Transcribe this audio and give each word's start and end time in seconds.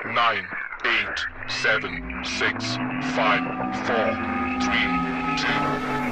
nine, 0.00 0.46
eight, 0.84 1.18
seven, 1.62 1.94
six, 2.38 2.54
five, 3.16 3.42
four, 3.86 4.06
three, 4.60 4.86
two, 5.36 5.58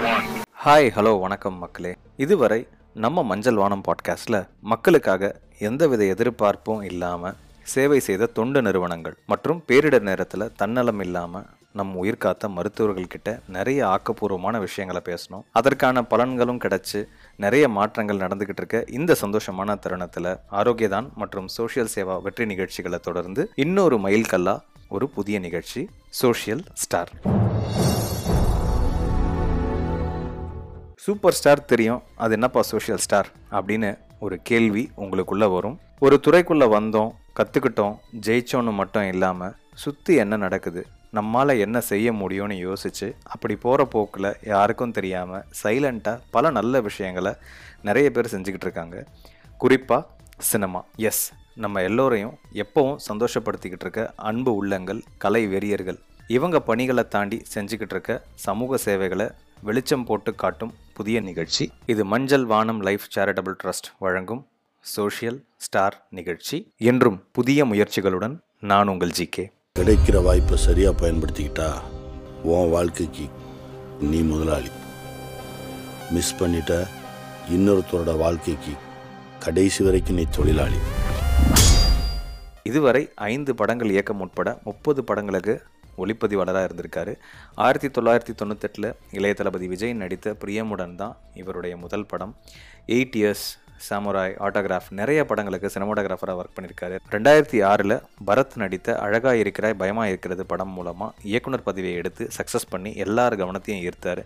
one. 0.07 0.27
Hi 0.65 0.89
hello 0.91 1.21
வணக்கம் 1.21 1.59
மக்களே 1.59 1.93
இதுவரை 2.17 2.61
நம்ம 2.95 3.23
மஞ்சள் 3.23 3.55
வானம் 3.55 3.85
பாட்காஸ்டில் 3.85 4.39
மக்களுக்காக 4.61 5.31
எந்தவித 5.59 6.05
எதிர்பார்ப்பும் 6.05 6.83
இல்லாமல் 6.83 7.37
சேவை 7.63 8.01
செய்த 8.01 8.27
தொண்டு 8.27 8.63
நிறுவனங்கள் 8.63 9.17
மற்றும் 9.27 9.63
பேரிடர் 9.69 10.03
நேரத்தில் 10.03 10.53
தன்னலம் 10.57 11.01
இல்லாமல் 11.01 11.49
நம் 11.79 11.97
உயிர் 12.03 12.23
காத்த 12.25 12.49
மருத்துவர்கள்கிட்ட 12.49 13.31
நிறைய 13.57 13.81
ஆக்கப்பூர்வமான 13.87 14.57
விஷயங்களை 14.59 15.03
பேசணும். 15.09 15.45
அதற்கான 15.53 16.03
பலன்களும் 16.11 16.63
கிடைச்சி 16.65 17.01
நிறைய 17.37 17.65
மாற்றங்கள் 17.69 18.23
நடந்துகிட்டு 18.25 18.61
இருக்க 18.61 18.85
இந்த 18.99 19.17
சந்தோஷமான 19.21 19.79
தருணத்தில் 19.79 20.31
ஆரோக்கியதான் 20.61 21.09
மற்றும் 21.15 21.49
சோஷியல் 21.49 21.93
சேவா 21.95 22.17
வெற்றி 22.23 22.47
நிகழ்ச்சிகளை 22.47 22.99
தொடர்ந்து 22.99 23.45
இன்னொரு 23.55 23.99
மைல்கல்லா 24.07 24.57
ஒரு 24.89 25.09
புதிய 25.17 25.39
நிகழ்ச்சி 25.39 25.81
சோஷியல் 26.23 26.65
ஸ்டார். 26.83 27.13
சூப்பர் 31.05 31.39
ஸ்டார் 31.41 31.69
தெரியும். 31.73 32.03
அது 32.25 32.33
என்னப்பா 32.33 32.63
சோஷியல் 32.73 33.03
ஸ்டார்? 33.07 33.29
அப்படின்னு 33.51 33.91
ஒரு 34.21 34.37
கேள்வி 34.51 34.85
உங்களுக்குள்ள 35.03 35.47
வரும். 35.55 35.79
ஒரு 35.99 36.17
துறைக்குள்ள 36.27 36.65
வந்தோம் 36.77 37.11
கற்றுக்கிட்டோம் 37.39 37.97
ஜெயிச்சோன்னு 38.27 38.73
மட்டும் 38.73 39.09
இல்லாமல் 39.13 39.57
சுற்றி 39.83 40.15
என்ன 40.23 40.37
நடக்குது? 40.45 40.83
நம்மால் 41.11 41.49
என்ன 41.49 41.81
செய்ய 41.81 42.13
முடியும்னு 42.13 42.53
யோசித்து 42.53 43.17
அப்படி 43.23 43.57
போகிற 43.57 43.85
போக்கில் 43.85 44.37
யாருக்கும் 44.43 44.93
தெரியாமல் 44.93 45.45
சைலண்ட்டாக 45.63 46.21
பல 46.31 46.51
நல்ல 46.51 46.81
விஷயங்களை 46.81 47.33
நிறைய 47.83 48.11
பேர் 48.11 48.33
செஞ்சுக்கிட்டு 48.35 48.67
இருக்காங்க. 48.69 49.07
குறிப்பாக 49.59 50.07
சினிமா 50.39 50.85
எஸ் 50.97 51.33
நம்ம 51.55 51.83
எல்லோரையும் 51.83 52.39
எப்பவும் 52.53 52.97
சந்தோஷப்படுத்திக்கிட்டு 53.09 53.81
இருக்க 53.81 54.13
அன்பு 54.17 54.55
உள்ளங்கள் 54.55 55.03
கலை 55.19 55.47
வெறியர்கள் 55.47 55.99
இவங்க 56.27 56.61
பணிகளை 56.61 57.09
தாண்டி 57.09 57.43
செஞ்சுக்கிட்டு 57.55 57.91
இருக்க 57.91 58.23
சமூக 58.35 58.77
சேவைகளை 58.77 59.31
வெளிச்சம் 59.63 60.05
போட்டு 60.05 60.35
காட்டும் 60.35 60.75
புதிய 60.95 61.21
நிகழ்ச்சி. 61.21 61.73
இது 61.87 62.05
மஞ்சள் 62.05 62.45
வானம் 62.45 62.81
லைஃப் 62.81 63.07
சேரிட்டபிள் 63.15 63.55
ட்ரஸ்ட் 63.65 63.89
வழங்கும் 63.99 64.47
சோஷியல் 64.81 65.45
ஸ்டார் 65.57 66.07
நிகழ்ச்சி. 66.11 66.73
என்றும் 66.79 67.25
புதிய 67.33 67.65
முயற்சிகளுடன் 67.65 68.41
நான் 68.61 68.89
உங்கள் 68.89 69.15
ஜிகே 69.19 69.45
கிடைக்கிற 69.79 70.23
வாய்ப்பை 70.23 70.57
சரியாக 70.59 70.95
பயன்படுத்திக்கிட்டா 71.01 71.67
உன் 72.43 72.71
வாழ்க்கைக்கு 72.71 73.27
நீ 74.01 74.21
முதலாளி. 74.21 74.71
மிஸ் 76.11 76.35
பண்ணிட்ட 76.39 76.73
இன்னொருத்தரோட 77.51 78.17
வாழ்க்கைக்கு 78.17 78.73
கடைசி 79.39 79.85
வரைக்கும் 79.85 80.17
நீ 80.17 80.25
தொழிலாளி. 80.37 80.81
இதுவரை 82.63 83.03
ஐந்து 83.15 83.55
படங்கள் 83.55 83.91
இயக்கம் 83.91 84.21
உட்பட 84.21 84.59
முப்பது 84.65 85.05
படங்களுக்கு 85.05 85.63
ஒளிப்பதிவாளராக 85.99 86.67
இருந்திருக்காரு. 86.69 87.15
ஆயிரத்தி 87.55 87.89
தொள்ளாயிரத்தி 87.89 88.35
தொண்ணூத்தெட்டில் 88.41 88.91
இளைய 89.13 89.35
தளபதி 89.35 89.69
விஜய் 89.69 89.93
நடித்த 90.03 90.37
பிரியமுடன் 90.41 90.95
தான் 90.95 91.17
இவருடைய 91.35 91.77
முதல் 91.77 92.07
படம். 92.07 92.37
எயிட் 92.87 93.19
இயர்ஸ் 93.23 93.49
சாமுராய் 93.87 94.35
ஆட்டோகிராஃப் 94.47 94.89
நிறைய 95.01 95.21
படங்களுக்கு 95.31 95.73
சினிமாட்டோகிராஃபராக 95.75 96.41
ஒர்க் 96.43 96.55
பண்ணியிருக்காரு. 96.57 96.97
ரெண்டாயிரத்தி 97.15 97.59
ஆறில் 97.71 97.97
பரத் 98.29 98.57
நடித்த 98.63 98.99
அழகா 99.07 99.33
இருக்கிறாய் 99.43 99.79
பயமா 99.83 100.05
இருக்கிறது 100.13 100.45
படம் 100.53 100.75
மூலமாக 100.77 101.27
இயக்குனர் 101.31 101.67
பதவியை 101.69 101.97
எடுத்து 102.03 102.27
சக்ஸஸ் 102.39 102.71
பண்ணி 102.75 102.93
எல்லார் 103.07 103.39
கவனத்தையும் 103.43 103.83
ஈர்த்தார். 103.89 104.23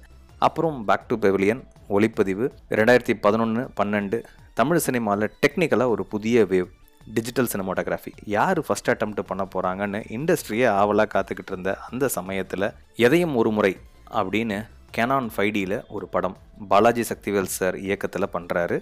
அப்புறம் 0.49 0.79
பேக் 0.91 1.09
டு 1.09 1.17
பெவிலியன் 1.25 1.63
ஒளிப்பதிவு 1.97 2.47
ரெண்டாயிரத்தி 2.79 3.17
பதினொன்று 3.27 3.65
பன்னெண்டு 3.81 4.19
தமிழ் 4.61 4.85
சினிமாவில் 4.87 5.33
டெக்னிக்கலாக 5.43 5.95
ஒரு 5.95 6.05
புதிய 6.15 6.45
வேவ் 6.53 6.71
டிஜிட்டல் 7.15 7.51
சினிமாட்டோகிராஃபி 7.53 8.13
யார் 8.35 8.61
ஃபஸ்ட் 8.67 8.91
அட்டம்ப்ட் 8.93 9.29
பண்ண 9.31 9.45
போகிறாங்கன்னு 9.55 10.01
இண்டஸ்ட்ரியே 10.17 10.67
ஆவலாக 10.81 11.11
காத்துக்கிட்டு 11.15 11.53
இருந்த 11.53 11.71
அந்த 11.91 12.09
சமயத்தில் 12.19 12.67
எதையும் 13.07 13.35
ஒரு 13.37 13.51
முறை 13.51 13.73
அப்படின்னு 14.11 14.59
கேனான் 14.97 15.29
ஃபைடியில் 15.35 15.77
ஒரு 15.97 16.07
படம் 16.15 16.37
பாலாஜி 16.71 17.05
சக்திவேல் 17.11 17.55
சார் 17.57 17.77
இயக்கத்தில் 17.87 18.33
பண்ணுறாரு 18.33 18.77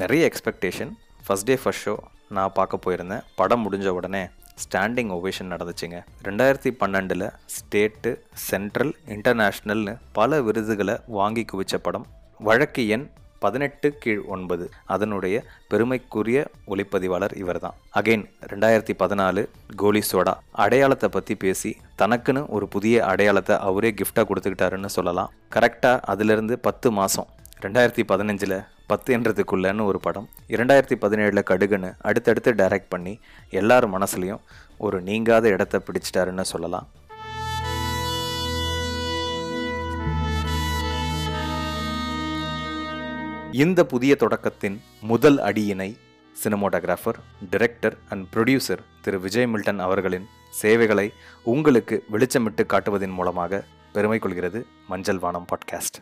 நிறைய 0.00 0.30
expectation 0.30 0.92
first 1.26 1.48
day 1.50 1.54
first 1.62 1.84
show 1.84 1.94
நான் 2.36 2.54
பார்க்க 2.58 2.84
போயிருந்தேன். 2.84 3.24
படம் 3.40 3.62
முடிஞ்ச 3.64 3.88
உடனே 3.98 4.22
ஸ்டாண்டிங் 4.62 5.10
ஓவேஷன் 5.16 5.52
நடந்துச்சுங்க. 5.52 5.98
ரெண்டாயிரத்தி 6.28 6.70
பன்னெண்டில் 6.82 7.26
ஸ்டேட்டு 7.56 8.10
சென்ட்ரல் 8.48 8.92
இன்டர்நேஷ்னல்னு 9.16 9.94
பல 10.18 10.40
விருதுகளை 10.48 10.96
வாங்கி 11.18 11.44
குவிச்ச 11.52 11.76
படம். 11.86 12.06
வழக்கு 12.48 12.84
எண் 12.96 13.06
பதினெட்டு 13.42 13.88
கீழ் 14.02 14.22
ஒன்பது. 14.34 14.64
அதனுடைய 14.94 15.36
பெருமைக்குரிய 15.70 16.38
ஒளிப்பதிவாளர் 16.72 17.34
இவர் 17.42 17.60
தான் 17.64 17.76
அகைன் 18.00 18.24
ரெண்டாயிரத்தி 18.52 18.94
பதினாலு 19.02 19.42
கோலி 19.82 20.02
சோடா. 20.10 20.34
அடையாளத்தை 20.64 21.10
பற்றி 21.16 21.36
பேசி 21.44 21.72
தனக்குன்னு 22.02 22.42
ஒரு 22.56 22.68
புதிய 22.74 23.04
அடையாளத்தை 23.12 23.56
அவரே 23.68 23.92
கிஃப்டாக 24.00 24.26
கொடுத்துக்கிட்டாருன்னு 24.30 24.90
சொல்லலாம். 24.98 25.32
கரெக்டாக 25.56 26.04
அதிலிருந்து 26.14 26.56
பத்து 26.68 26.90
மாதம் 27.00 27.28
ரெண்டாயிரத்தி 27.64 28.04
பதினஞ்சில் 28.12 28.56
பத்து 28.90 29.10
என்றதுக்குள்ளன்னு 29.16 29.84
ஒரு 29.90 29.98
படம். 30.06 30.26
இரண்டாயிரத்தி 30.54 30.96
பதினேழில் 31.04 31.48
கடுகுன்னு 31.50 31.90
அடுத்தடுத்து 32.08 32.50
டைரக்ட் 32.60 32.92
பண்ணி 32.94 33.14
எல்லார் 33.60 33.86
மனசுலையும் 33.94 34.42
ஒரு 34.86 34.98
நீங்காத 35.08 35.44
இடத்த 35.54 35.76
பிடிச்சிட்டாருன்னு 35.86 36.44
சொல்லலாம். 36.52 36.86
இந்த 43.54 43.84
புதிய 43.84 44.16
தொடக்கத்தின் 44.18 44.80
முதல் 45.00 45.38
அடியினை 45.38 45.96
சினிமோட்டோகிராஃபர் 46.44 47.18
டிரெக்டர் 47.50 47.96
அண்ட் 48.08 48.26
ப்ரொடியூசர் 48.34 48.80
திரு 49.02 49.20
விஜய் 49.20 49.46
மில்டன் 49.46 49.78
அவர்களின் 49.78 50.26
சேவைகளை 50.50 51.12
உங்களுக்கு 51.42 52.04
வெளிச்சமிட்டு 52.12 52.64
காட்டுவதன் 52.68 53.12
மூலமாக 53.12 53.64
பெருமை 53.92 54.18
கொள்கிறது 54.18 54.66
மஞ்சள் 54.88 55.18
வானம் 55.18 55.46
பாட்காஸ்ட். 55.46 55.98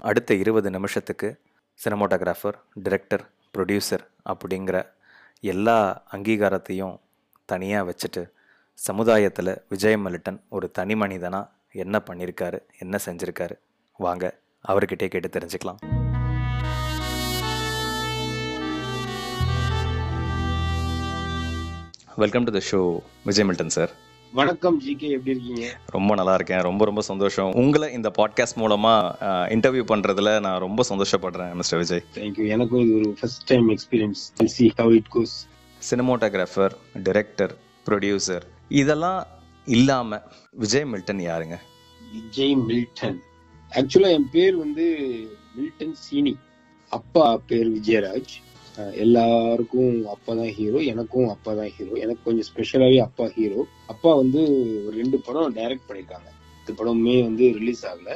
அடுத்த 0.00 0.34
இருபது 0.34 0.70
நிமிஷத்துக்கு 0.70 1.40
சினிமோட்டோகிராஃபர் 1.84 2.58
டிரெக்டர் 2.82 3.24
ப்ரொடியூசர் 3.58 4.04
அப்படிங்கிற 4.24 4.86
எல்லா 5.40 6.04
அங்கீகாரத்தையும் 6.12 6.96
தனியாக 7.46 7.90
வச்சுட்டு 7.90 8.22
சமுதாயத்தில் 8.86 9.50
விஜய் 9.68 9.96
மில்டன் 10.02 10.36
ஒரு 10.48 10.66
தனி 10.70 10.94
மனிதனாக 10.94 11.48
என்ன 11.82 11.96
பண்ணியிருக்காரு 12.08 12.58
என்ன 12.78 12.98
செஞ்சுருக்காரு? 13.06 13.54
வாங்க 14.04 14.24
அவர்கிட்டே 14.68 15.06
கேட்டு 15.12 15.28
தெரிஞ்சுக்கலாம். 15.36 15.78
Welcome 22.16 22.44
to 22.44 22.52
the 22.58 22.60
show 22.70 22.80
Vijay 23.24 23.46
Milton 23.48 23.72
sir 23.76 23.92
வணக்கம் 24.32 24.76
ஜிகே 24.80 25.08
எப்படி 25.16 25.32
இருக்கீங்க? 25.34 25.64
ரொம்ப 25.96 26.14
நல்லா 26.14 26.34
இருக்கேன் 26.34 26.62
ரொம்ப 26.68 26.84
ரொம்ப 26.84 27.00
சந்தோஷம். 27.00 27.50
உங்களை 27.62 27.88
இந்த 27.92 28.12
பாட்காஸ்ட் 28.18 28.60
மூலமா 28.62 28.94
இன்டர்வியூ 29.54 29.86
பண்றதுல 29.92 30.40
நான் 30.46 30.60
ரொம்ப 30.66 30.84
சந்தோஷப்படுறேன் 30.88 31.54
மிஸ்டர் 31.54 31.78
விஜய். 31.78 32.04
தேங்க்யூ 32.18 32.46
எனக்கும் 32.56 32.82
இது 32.84 32.94
ஒரு 33.00 33.10
first 33.20 33.44
time 33.44 33.66
experience 33.76 34.22
see 34.56 34.68
how 34.76 34.92
it 34.98 35.10
goes 35.16 35.34
cinematographer 35.90 36.76
director 37.08 37.54
producer 37.88 38.46
இதெல்லாம் 38.70 39.20
இல்லாம 39.76 40.18
விஜய் 40.62 40.86
மில்டன் 40.92 41.22
யாருங்க? 41.28 41.56
விஜய் 42.14 42.54
மில்டன். 42.68 43.18
ஆக்சுவலா 43.72 44.10
என் 44.16 44.30
பேர் 44.34 44.54
வந்து 44.64 44.84
மில்டன் 45.56 45.96
சீனி. 46.04 46.34
அப்பா 46.92 47.24
பேர் 47.50 47.68
விஜயராஜ். 47.76 48.34
எல்லாருக்கும் 49.04 49.94
அப்பா 50.14 50.32
தான் 50.40 50.52
ஹீரோ 50.56 50.80
எனக்கும் 50.92 51.28
அப்பா 51.32 51.52
தான் 51.60 51.70
ஹீரோ 51.76 51.94
எனக்கு 52.04 52.22
கொஞ்சம் 52.26 52.48
ஸ்பெஷலாகவே 52.50 52.98
அப்பா 53.06 53.24
ஹீரோ 53.36 53.60
அப்பா 53.92 54.10
வந்து 54.20 54.40
ஒரு 54.86 54.94
ரெண்டு 55.00 55.18
படம் 55.26 55.56
டைரக்ட் 55.58 55.88
பண்ணியிருக்காங்க 55.88 56.28
இந்த 56.60 56.72
படமுமே 56.78 57.16
வந்து 57.28 57.44
ரிலீஸ் 57.58 57.82
ஆகல. 57.90 58.12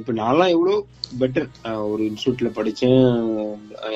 இப்போ 0.00 0.12
நான்லாம் 0.22 0.54
எவ்வளோ 0.54 0.74
பெட்டர் 1.20 1.46
ஒரு 1.92 2.02
இன்ஸ்டியூட்ல 2.10 2.50
படித்தேன் 2.58 3.04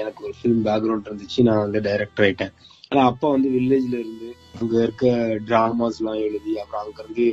எனக்கு 0.03 0.21
ஒரு 0.27 0.35
ஃபிலிம் 0.39 0.63
பேக்ரவுண்ட் 0.69 1.09
இருந்துச்சு. 1.11 1.41
நான் 1.49 1.65
வந்து 1.65 1.81
டைரக்டர் 1.89 2.27
ஆயிட்டேன். 2.27 2.55
ஆனா 2.95 3.05
அப்பா 3.07 3.29
வந்து 3.29 3.49
வில்லேஜ்ல 3.49 3.97
இருந்து 4.01 4.29
அங்க 4.59 4.75
இருக்க 4.83 5.07
டிராமாஸ் 5.47 5.97
எல்லாம் 6.01 6.21
எழுதி 6.27 6.53
அப்புறம் 6.59 6.83
அங்க 6.85 6.99
இருந்து 7.03 7.25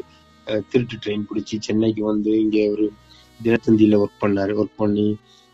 திருட்டு 0.71 0.95
ட்ரெயின் 1.03 1.25
பிடிச்சி 1.29 1.55
சென்னைக்கு 1.59 2.03
வந்து 2.03 2.31
இங்க 2.39 2.57
ஒரு 2.69 2.85
தினத்தந்தியில 3.39 3.99
ஒர்க் 4.03 4.21
பண்ணாரு 4.23 4.53
ஒர்க் 4.61 4.79
பண்ணி 4.79 5.05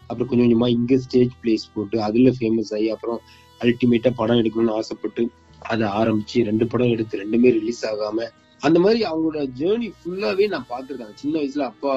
அப்புறம் 0.09 0.30
கொஞ்சம் 0.30 0.45
கொஞ்சமா 0.45 0.69
இங்க 0.69 0.98
ஸ்டேஜ் 0.98 1.33
பிளேஸ் 1.42 1.65
போட்டு 1.74 1.98
அதுல 2.01 2.31
ஃபேமஸ் 2.38 2.71
ஆகி 2.77 2.88
அப்புறம் 2.89 3.19
அல்டிமேட்டா 3.62 4.12
படம் 4.15 4.39
எடுக்கணும்னு 4.44 4.77
ஆசைப்பட்டு 4.80 5.25
அதை 5.62 5.88
ஆரம்பிச்சு 6.00 6.45
ரெண்டு 6.50 6.68
படம் 6.68 6.94
எடுத்து 6.95 7.21
ரெண்டுமே 7.24 7.51
ரிலீஸ் 7.59 7.83
ஆகாம 7.92 8.27
அந்த 8.62 8.77
மாதிரி 8.80 9.01
அவங்களோட 9.09 9.39
ஜேர்னி 9.59 9.88
ஃபுல்லாவே 9.98 10.45
நான் 10.54 10.69
பார்த்திருக்கேன். 10.69 11.18
சின்ன 11.21 11.36
வயசுல 11.39 11.65
அப்பா 11.71 11.94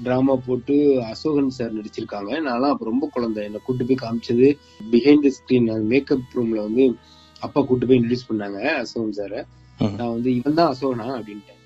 டிராமா 0.00 0.34
போட்டு 0.46 0.74
அசோகன் 1.12 1.56
சார் 1.56 1.76
நடிச்சிருக்காங்க. 1.78 2.30
நான்லாம் 2.46 2.72
அப்ப 2.74 2.84
ரொம்ப 2.84 3.06
குழந்தை. 3.14 3.40
என்னை 3.48 3.60
கூட்டு 3.64 3.86
போய் 3.88 4.02
காமிச்சது 4.02 4.48
பிஹைண்ட் 4.92 5.24
த 5.26 5.32
ஸ்கிரீன் 5.38 5.68
மேக்கப் 5.92 6.34
ரூம்ல 6.36 6.60
வந்து 6.68 6.84
அப்பா 7.46 7.60
கூட்டு 7.68 7.86
போய் 7.88 7.98
இன்ட்ரடியூஸ் 7.98 8.28
பண்ணாங்க 8.30 8.58
அசோகன் 8.82 9.16
சார. 9.18 9.34
நான் 9.98 10.12
வந்து 10.16 10.30
இவன் 10.38 10.58
தான் 10.58 10.70
அசோகனா? 10.72 11.06
அப்படின்ட்டேன். 11.18 11.60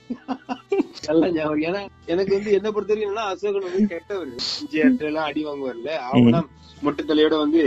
ஏன்னா 1.69 1.80
எனக்கு 2.12 2.32
வந்து 2.36 2.50
என்ன 2.58 2.69
பொறுத்த 2.75 2.92
வரைக்கும் 2.92 3.08
என்னன்னா 3.08 3.26
அசோகன் 3.32 3.66
வந்து 3.66 3.82
கெட்டவர். 3.92 4.30
விஜய் 4.62 4.86
எல்லாம் 5.10 5.28
அடி 5.30 5.42
வாங்குவார்ல 5.48 5.92
அவங்க 6.08 6.40
மொட்டை 6.86 7.02
தலையோட 7.10 7.34
வந்து 7.44 7.60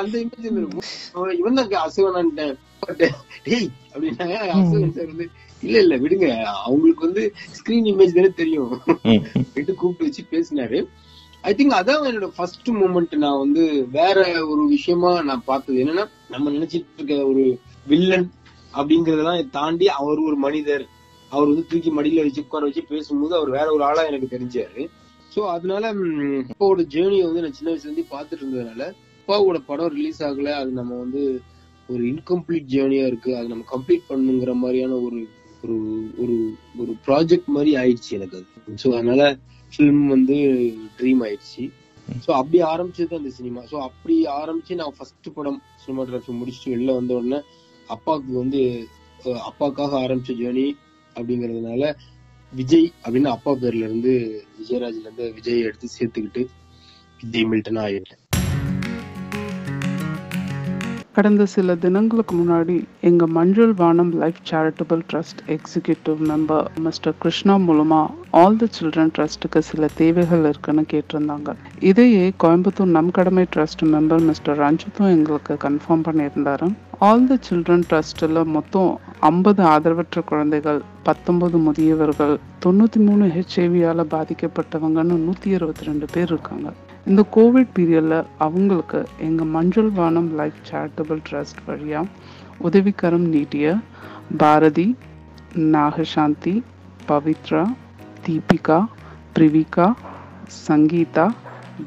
அந்த 0.00 0.14
இமேஜ் 0.24 0.48
இருக்கும் 0.62 0.88
அவன் 1.16 1.38
இவன் 1.40 1.58
தான் 1.58 1.86
அசோகன் 1.86 2.34
டேய் 2.38 3.68
அப்படின்னாங்க. 3.92 4.36
அசோகன் 4.56 4.96
சார் 4.98 5.10
வந்து 5.12 5.28
இல்ல 5.62 5.76
இல்ல 5.84 5.94
விடுங்க. 6.04 6.28
அவங்களுக்கு 6.66 7.06
வந்து 7.08 7.24
ஸ்கிரீன் 7.58 7.88
இமேஜ் 7.90 8.16
தானே 8.18 8.30
தெரியும். 8.40 8.72
விட்டு 9.56 9.72
கூப்பிட்டு 9.80 10.06
வச்சு 10.06 10.22
பேசினாரு. 10.32 10.78
ஐ 11.44 11.50
திங்க் 11.58 11.76
அதான் 11.78 12.04
என்னோட 12.08 12.26
ஃபர்ஸ்ட் 12.36 12.68
மூமெண்ட் 12.80 13.14
நான் 13.22 13.38
வந்து 13.38 13.62
வேற 13.96 14.18
ஒரு 14.52 14.62
விஷயமா 14.66 15.10
நான் 15.22 15.42
பார்த்தது. 15.44 15.78
என்னன்னா 15.84 16.04
நம்ம 16.30 16.50
நினைச்சிட்டு 16.50 16.98
இருக்க 16.98 17.14
ஒரு 17.26 17.44
வில்லன் 17.86 18.26
அப்படிங்கறதெல்லாம் 18.74 19.48
தாண்டி 19.50 19.86
அவர் 20.00 20.20
ஒரு 20.28 20.36
மனிதர். 20.36 20.84
அவர் 21.32 21.48
வந்து 21.50 21.64
தூக்கி 21.70 21.90
மடியில 21.90 22.24
வச்சு 22.24 22.44
உட்கார 22.44 22.62
வச்சு 22.68 22.82
பேசும்போது 22.88 23.34
அவர் 23.38 23.50
வேற 23.50 23.66
ஒரு 23.72 23.84
ஆளா 23.84 24.02
எனக்கு 24.04 24.28
தெரிஞ்சாரு. 24.34 24.82
சோ 25.32 25.40
அதனால 25.56 25.84
அப்பாவோட 25.92 26.82
ஜேர்னியை 26.94 27.24
வந்து 27.28 27.42
நான் 27.44 27.58
சின்ன 27.58 27.70
வயசுல 27.72 27.88
இருந்து 27.90 28.04
பாத்துட்டு 28.14 28.42
இருந்ததுனால 28.42 28.82
அப்பாவோட 29.20 29.58
படம் 29.70 29.94
ரிலீஸ் 29.98 30.20
ஆகல. 30.28 30.52
அது 30.60 30.70
நம்ம 30.80 30.92
வந்து 30.98 31.22
ஒரு 31.88 32.02
இன்கம்ப்ளீட் 32.12 32.68
ஜேர்னியா 32.74 33.06
இருக்கு. 33.10 33.30
அது 33.38 33.48
நம்ம 33.48 33.64
கம்ப்ளீட் 33.74 34.10
பண்ணுங்கிற 34.10 34.54
மாதிரியான 34.54 34.98
ஒரு 35.06 35.20
ஒரு 35.64 35.78
ஒரு 36.22 36.36
ஒரு 36.82 36.92
ப்ராஜெக்ட் 37.06 37.50
மாதிரி 37.56 37.72
ஆயிடுச்சு 37.82 38.12
எனக்கு 38.18 38.36
அது. 38.36 38.78
ஸோ 38.82 38.88
அதனால 38.98 39.24
ஃபிலிம் 39.72 40.02
வந்து 40.08 40.36
ட்ரீம் 40.98 41.22
ஆயிடுச்சு. 41.26 41.64
ஸோ 42.08 42.30
அப்படி 42.38 42.58
ஆரம்பிச்சது 42.70 43.18
அந்த 43.18 43.30
சினிமா 43.36 43.60
ஸோ 43.70 43.76
அப்படி 43.86 44.14
ஆரம்பிச்சு 44.36 44.78
நான் 44.78 44.96
ஃபர்ஸ்ட் 44.96 45.28
படம் 45.36 45.60
சினிமாட்டோகிராஃபி 45.82 46.32
முடிச்சுட்டு 46.38 46.72
வெளில 46.74 46.96
வந்த 46.96 47.12
உடனே 47.18 47.38
அப்பாவுக்கு 47.88 48.32
வந்து 48.40 48.60
அஹ், 49.20 49.42
அப்பாக்காக 49.48 49.92
ஆரம்பிச்ச 50.04 50.32
ஜேர்னி 50.38 50.66
அப்படிங்கறதுனால 51.16 51.82
விஜய் 52.52 52.88
அப்படின்னு 53.04 53.30
அப்பா 53.34 53.52
பேர்ல 53.60 53.86
இருந்து 53.86 54.12
விஜயராஜ்ல 54.56 55.04
இருந்து 55.04 55.26
விஜய் 55.36 55.64
எடுத்து 55.66 55.88
சேர்த்துக்கிட்டு 55.94 56.42
விஜய் 57.20 57.48
மில்டன் 57.50 57.80
ஆயிட்டேன் 57.84 58.21
கடந்த 61.16 61.44
சில 61.46 61.74
தினங்களுக்கு 61.74 62.34
முன்னாடி 62.36 62.74
எங்க 63.08 63.26
Manjal 63.36 63.72
Vaanam 63.80 64.12
life 64.20 64.38
charitable 64.50 65.00
trust 65.10 65.40
executive 65.54 66.20
member 66.30 66.68
mister 66.84 67.16
Krishna 67.22 67.54
மூலமா 67.66 67.98
ஆல் 68.42 68.56
தி 68.56 68.68
சில்ட்ரன் 68.76 69.12
ட்ரஸ்ட்டுக்கு 69.16 69.60
சில 69.70 69.88
தேவைகள் 69.94 70.44
இருக்குன்னு 70.50 70.84
கேட்டிருந்தாங்க. 70.92 71.52
இதையே 71.90 72.32
கோயம்புத்தூர் 72.44 72.94
நம் 72.96 73.10
கடமை 73.10 73.44
ட்ரஸ்ட் 73.56 73.84
மெம்பர் 73.94 74.24
மிஸ்டர் 74.28 74.58
ரஞ்சித்தும் 74.58 75.10
எங்களுக்கு 75.16 75.56
கன்ஃபார்ம் 75.66 76.06
பண்ணியிருந்தாரு. 76.08 76.68
ஆல் 77.08 77.26
தி 77.26 77.38
சில்ட்ரன் 77.48 77.84
ட்ரஸ்ட்டில் 77.90 78.40
மொத்தம் 78.56 78.90
ஐம்பது 79.20 79.62
ஆதரவற்ற 79.62 80.22
குழந்தைகள் 80.30 80.80
பத்தொன்பது 81.02 81.58
முதியவர்கள் 81.58 82.34
தொண்ணூற்றி 82.66 83.02
மூணு 83.08 83.26
ஹெச்ஐவியால் 83.36 84.10
பாதிக்கப்பட்டவங்கன்னு 84.16 85.18
நூற்றி 85.26 85.50
இருபத்தி 85.58 85.84
ரெண்டு 85.90 86.08
பேர் 86.12 86.32
இருக்காங்க. 86.34 86.68
இந்த 87.10 87.22
கோவிட் 87.36 87.70
பீரியடில் 87.76 88.26
அவங்களுக்கு 88.38 88.98
எங்கள் 89.18 89.48
மஞ்சள் 89.54 89.88
வானம் 89.90 90.28
லைஃப் 90.34 90.58
சேரிட்டபிள் 90.70 91.20
ட்ரஸ்ட் 91.28 91.62
வழியாக 91.66 92.06
உதவிக்கரம் 92.68 93.26
நீட்டிய 93.34 93.74
பாரதி 94.36 94.86
நாகசாந்தி 95.74 96.54
பவித்ரா 97.08 97.62
தீபிகா 98.26 98.78
பிரிவிகா 99.34 99.86
சங்கீதா 100.68 101.26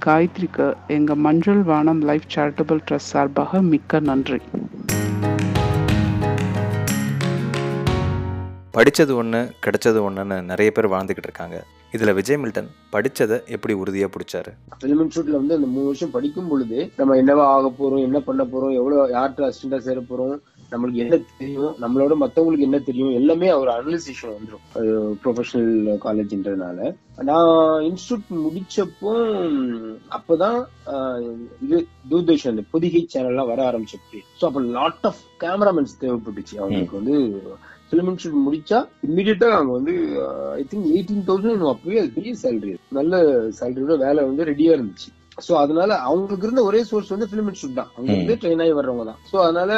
காயத்ரிக்கு 0.06 0.68
எங்கள் 0.88 1.22
மஞ்சள் 1.28 1.64
வானம் 1.64 2.02
லைஃப் 2.02 2.28
சேரிட்டபிள் 2.36 2.82
ட்ரஸ்ட் 2.90 3.12
சார்பாக 3.14 3.62
மிக்க 3.62 4.00
நன்றி. 4.00 4.42
படித்தது 8.72 9.16
ஒன்று 9.16 9.42
கிடைச்சது 9.66 10.00
ஒன்றுன்னு 10.08 10.42
நிறைய 10.52 10.72
பேர் 10.72 10.94
வாழ்ந்துக்கிட்டு 10.94 11.30
இருக்காங்க. 11.32 11.58
இதுல 11.96 12.14
விஜய் 12.14 12.40
மில்டன் 12.40 12.70
படிச்சதை 12.94 13.38
எப்படி 13.48 13.74
உறுதியா 13.82 14.08
பிடிச்சாரு? 14.14 14.52
ஃபிலிம் 14.76 15.02
இன்ஸ்டியூட்ல 15.04 15.36
வந்து 15.36 15.56
அந்த 15.56 15.68
மூணு 15.68 15.86
வருஷம் 15.86 16.12
படிக்கும் 16.12 16.50
பொழுது 16.50 16.80
நம்ம 16.98 17.18
என்னவா 17.22 17.44
ஆக 17.52 17.70
போறோம் 17.78 18.04
என்ன 18.04 18.20
பண்ண 18.22 18.44
போறோம் 18.46 18.74
எவ்வளவு 18.76 19.04
யார்கிட்ட 19.12 19.48
அசிஸ்டண்டா 19.48 19.80
சேர 19.86 20.00
போறோம் 20.10 20.36
நம்மளுக்கு 20.72 21.04
என்ன 21.04 21.18
தெரியும் 21.34 21.74
நம்மளோட 21.82 22.14
மத்தவங்களுக்கு 22.20 22.68
என்ன 22.68 22.80
தெரியும் 22.82 23.12
எல்லாமே 23.14 23.48
ஒரு 23.56 23.72
அனலிசேஷன் 23.74 24.34
வந்துடும் 24.34 24.64
ப்ரொஃபஷனல் 25.22 25.76
காலேஜ்ன்றதுனால 26.06 26.80
நான் 27.24 27.52
இன்ஸ்டியூட் 27.88 28.26
முடிச்சப்போ 28.44 29.14
அப்பதான் 30.18 30.58
ஆஹ், 30.94 31.22
இது 31.62 31.78
தூர்தர்ஷன் 32.10 32.54
அந்த 32.54 32.66
பொதிகை 32.72 33.04
சேனல்லாம் 33.14 33.52
வர 33.52 33.62
ஆரம்பிச்சப்போ 33.68 34.04
ஸோ 34.40 34.46
அப்போ 34.50 34.62
லாட் 34.76 35.06
ஆஃப் 35.06 35.22
கேமராமேன்ஸ் 35.42 36.02
தேவைப்பட்டுச்சு. 36.02 36.56
அவங்களுக்கு 36.60 37.00
வந்து 37.00 37.16
ஃபிலிம் 37.88 38.10
இன்ஸ்டியூட் 38.12 38.46
முடிச்சா 38.46 38.78
இம்மிடியட்டா 39.04 39.50
அங்க 39.58 39.72
வந்து 39.74 39.94
ஐ 40.56 40.64
திங்க் 40.70 40.88
எயிட்டீன் 40.94 41.28
தௌசண்ட் 41.28 41.70
அப்பவே 41.72 42.00
அது 42.00 42.16
பெரிய 42.16 42.34
சேலரி 42.42 42.72
நல்ல 42.92 43.16
சேலரியோட 43.60 43.96
வேலை 44.02 44.24
வந்து 44.26 44.50
ரெடியா 44.50 44.74
இருந்துச்சு. 44.76 45.10
சோ 45.46 45.54
அதனால 45.62 45.92
அவங்களுக்கு 46.08 46.46
இருந்த 46.48 46.62
ஒரே 46.70 46.82
சோர்ஸ் 46.90 47.12
வந்து 47.14 47.28
பிலிம் 47.32 47.50
இன்ஸ்டியூட் 47.52 47.80
தான். 47.80 47.90
அங்க 47.98 48.10
இருந்து 48.14 48.38
ட்ரெயின் 48.42 48.62
ஆகி 48.64 48.74
வர்றவங்க 48.78 49.06
தான். 49.10 49.20
சோ 49.32 49.38
அதனால 49.46 49.72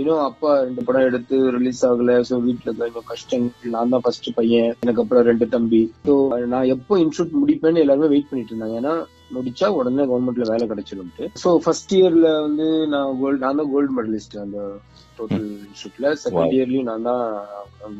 இன்னும் 0.00 0.22
அப்பா 0.28 0.50
ரெண்டு 0.66 0.84
படம் 0.88 1.06
எடுத்து 1.08 1.36
ரிலீஸ் 1.56 1.82
ஆகல. 1.88 2.14
சோ 2.28 2.36
வீட்டுல 2.46 2.88
இன்னும் 2.90 3.08
கஷ்டம். 3.10 3.46
நான் 3.74 3.92
தான் 3.94 4.04
ஃபர்ஸ்ட் 4.06 4.28
பையன். 4.38 4.70
எனக்கு 4.84 5.02
அப்புறம் 5.04 5.26
ரெண்டு 5.30 5.48
தம்பி. 5.54 5.82
சோ 6.08 6.14
நான் 6.54 6.70
எப்போ 6.74 6.98
இன்ஸ்டியூட் 7.04 7.40
முடிப்பேன்னு 7.42 7.84
எல்லாருமே 7.84 8.10
வெயிட் 8.14 8.30
பண்ணிட்டு 8.30 8.54
இருந்தாங்க. 8.54 8.76
ஏன்னா 8.82 8.94
முடிச்சா 9.36 9.68
உடனே 9.76 10.02
கவர்மெண்ட்ல 10.10 10.44
வேலை 10.50 10.66
கிடைச்சிடும்ட்டு 10.72 11.24
சோ 11.42 11.50
ஃபர்ஸ்ட் 11.64 11.94
இயர்ல 11.96 12.28
வந்து 12.46 12.66
நான் 12.92 13.16
கோல்டு 13.20 13.42
நான் 13.44 13.58
தான் 13.60 13.70
கோல்டு 13.72 13.92
மெடலிஸ்ட் 13.98 14.36
அந்த 14.44 14.58
டோட்டல் 15.18 15.48
இன்ஸ்டியூட்ல 15.68 16.12
செகண்ட் 16.24 16.54
இயர்லயும் 16.58 16.88
நான் 16.90 17.08
தான் 17.10 17.24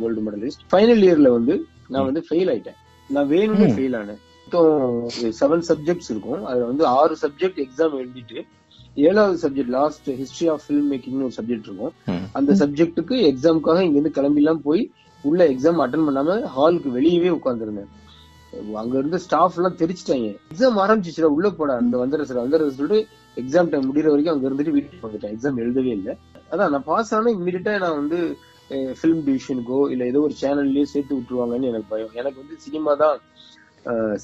கோல்டு 0.02 0.22
மெடலிஸ்ட் 0.28 0.62
ஃபைனல் 0.74 1.02
இயர்ல 1.08 1.30
வந்து 1.38 1.56
நான் 1.94 2.06
வந்து 2.08 2.22
ஃபெயில் 2.28 2.52
ஆயிட்டேன். 2.52 2.78
நான் 3.10 3.30
வேணும்னு 3.34 3.68
ஃபெயில் 3.76 3.98
ஆனேன். 4.02 4.22
மொத்தம் 4.46 5.32
செவன் 5.38 5.64
சப்ஜெக்ட்ஸ் 5.68 6.10
இருக்கும். 6.12 6.42
அதுல 6.48 6.66
வந்து 6.68 6.84
ஆறு 6.98 7.14
சப்ஜெக்ட் 7.22 7.58
எக்ஸாம் 7.64 7.94
எழுதிட்டு 8.00 8.38
ஏழாவது 9.06 9.38
subject 9.44 9.72
last 9.76 10.08
history 10.20 10.46
of 10.52 10.62
film 10.66 10.86
மேக்கிங்னு 10.92 11.26
ஒரு 11.28 11.34
சப்ஜெக்ட் 11.38 11.66
இருக்கும். 11.68 11.94
அந்த 12.38 12.52
சப்ஜெக்ட்டுக்கு 12.60 13.16
எக்ஸாமுக்காக 13.30 13.80
இங்க 13.86 13.98
இருந்து 13.98 14.12
கிளம்பிலாம் 14.18 14.62
போய் 14.68 14.82
உள்ள 15.24 15.42
எக்ஸாம் 15.54 15.82
அட்டன் 15.84 16.06
பண்ணாம 16.08 16.36
ஹாலுக்கு 16.56 16.90
வெளியவே 16.98 17.30
உட்காந்துருந்தேன் 17.38 17.92
அங்க 18.82 18.94
இருந்து 19.00 19.18
ஸ்டாஃப் 19.26 19.56
எல்லாம் 19.58 19.78
தெரிச்சிட்டாங்க. 19.80 20.28
எக்ஸாம் 20.52 20.78
ஆரம்பிச்சிச்சுடா 20.84 21.30
உள்ள 21.36 21.48
போட. 21.58 21.70
அந்த 21.82 21.96
வந்துடுற 22.02 22.26
சார் 22.28 22.44
வந்துடுற 22.44 22.68
சொல்லிட்டு 22.78 23.00
எக்ஸாம் 23.36 23.70
டைம் 23.72 23.88
முடிகிற 23.88 24.10
வரைக்கும் 24.12 24.34
அங்க 24.34 24.46
இருந்துட்டு 24.48 24.76
வீட்டுக்கு 24.76 25.06
வந்துட்டேன் 25.06 25.34
எக்ஸாம் 25.36 25.58
எழுதவே 25.64 25.92
இல்லை. 25.98 26.14
அதான் 26.52 26.70
நான் 26.74 26.88
பாஸ் 26.90 27.12
ஆனா 27.18 27.30
இம்மிடியா 27.36 27.74
நான் 27.84 27.98
வந்து 28.02 28.20
ஃபிலிம் 29.00 29.22
டிவிஷனுக்கோ 29.26 29.80
இல்ல 29.94 30.04
ஏதோ 30.12 30.20
ஒரு 30.28 30.34
சேனல்லயோ 30.42 30.86
சேர்த்து 30.92 31.16
விட்டுருவாங்கன்னு 31.18 31.70
எனக்கு 31.72 31.90
பயம். 31.92 32.14
எனக்கு 32.20 32.38
வந்து 32.42 32.56
சினிமா 32.66 32.94
தான் 33.02 33.16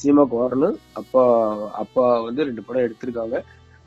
சினிமாக்கு 0.01 0.37
வரணும். 0.43 0.77
அப்பா 1.01 1.23
அப்பா 1.83 2.05
வந்து 2.29 2.47
ரெண்டு 2.49 2.63
படம் 2.69 2.87
எடுத்திருக்காங்க. 2.87 3.37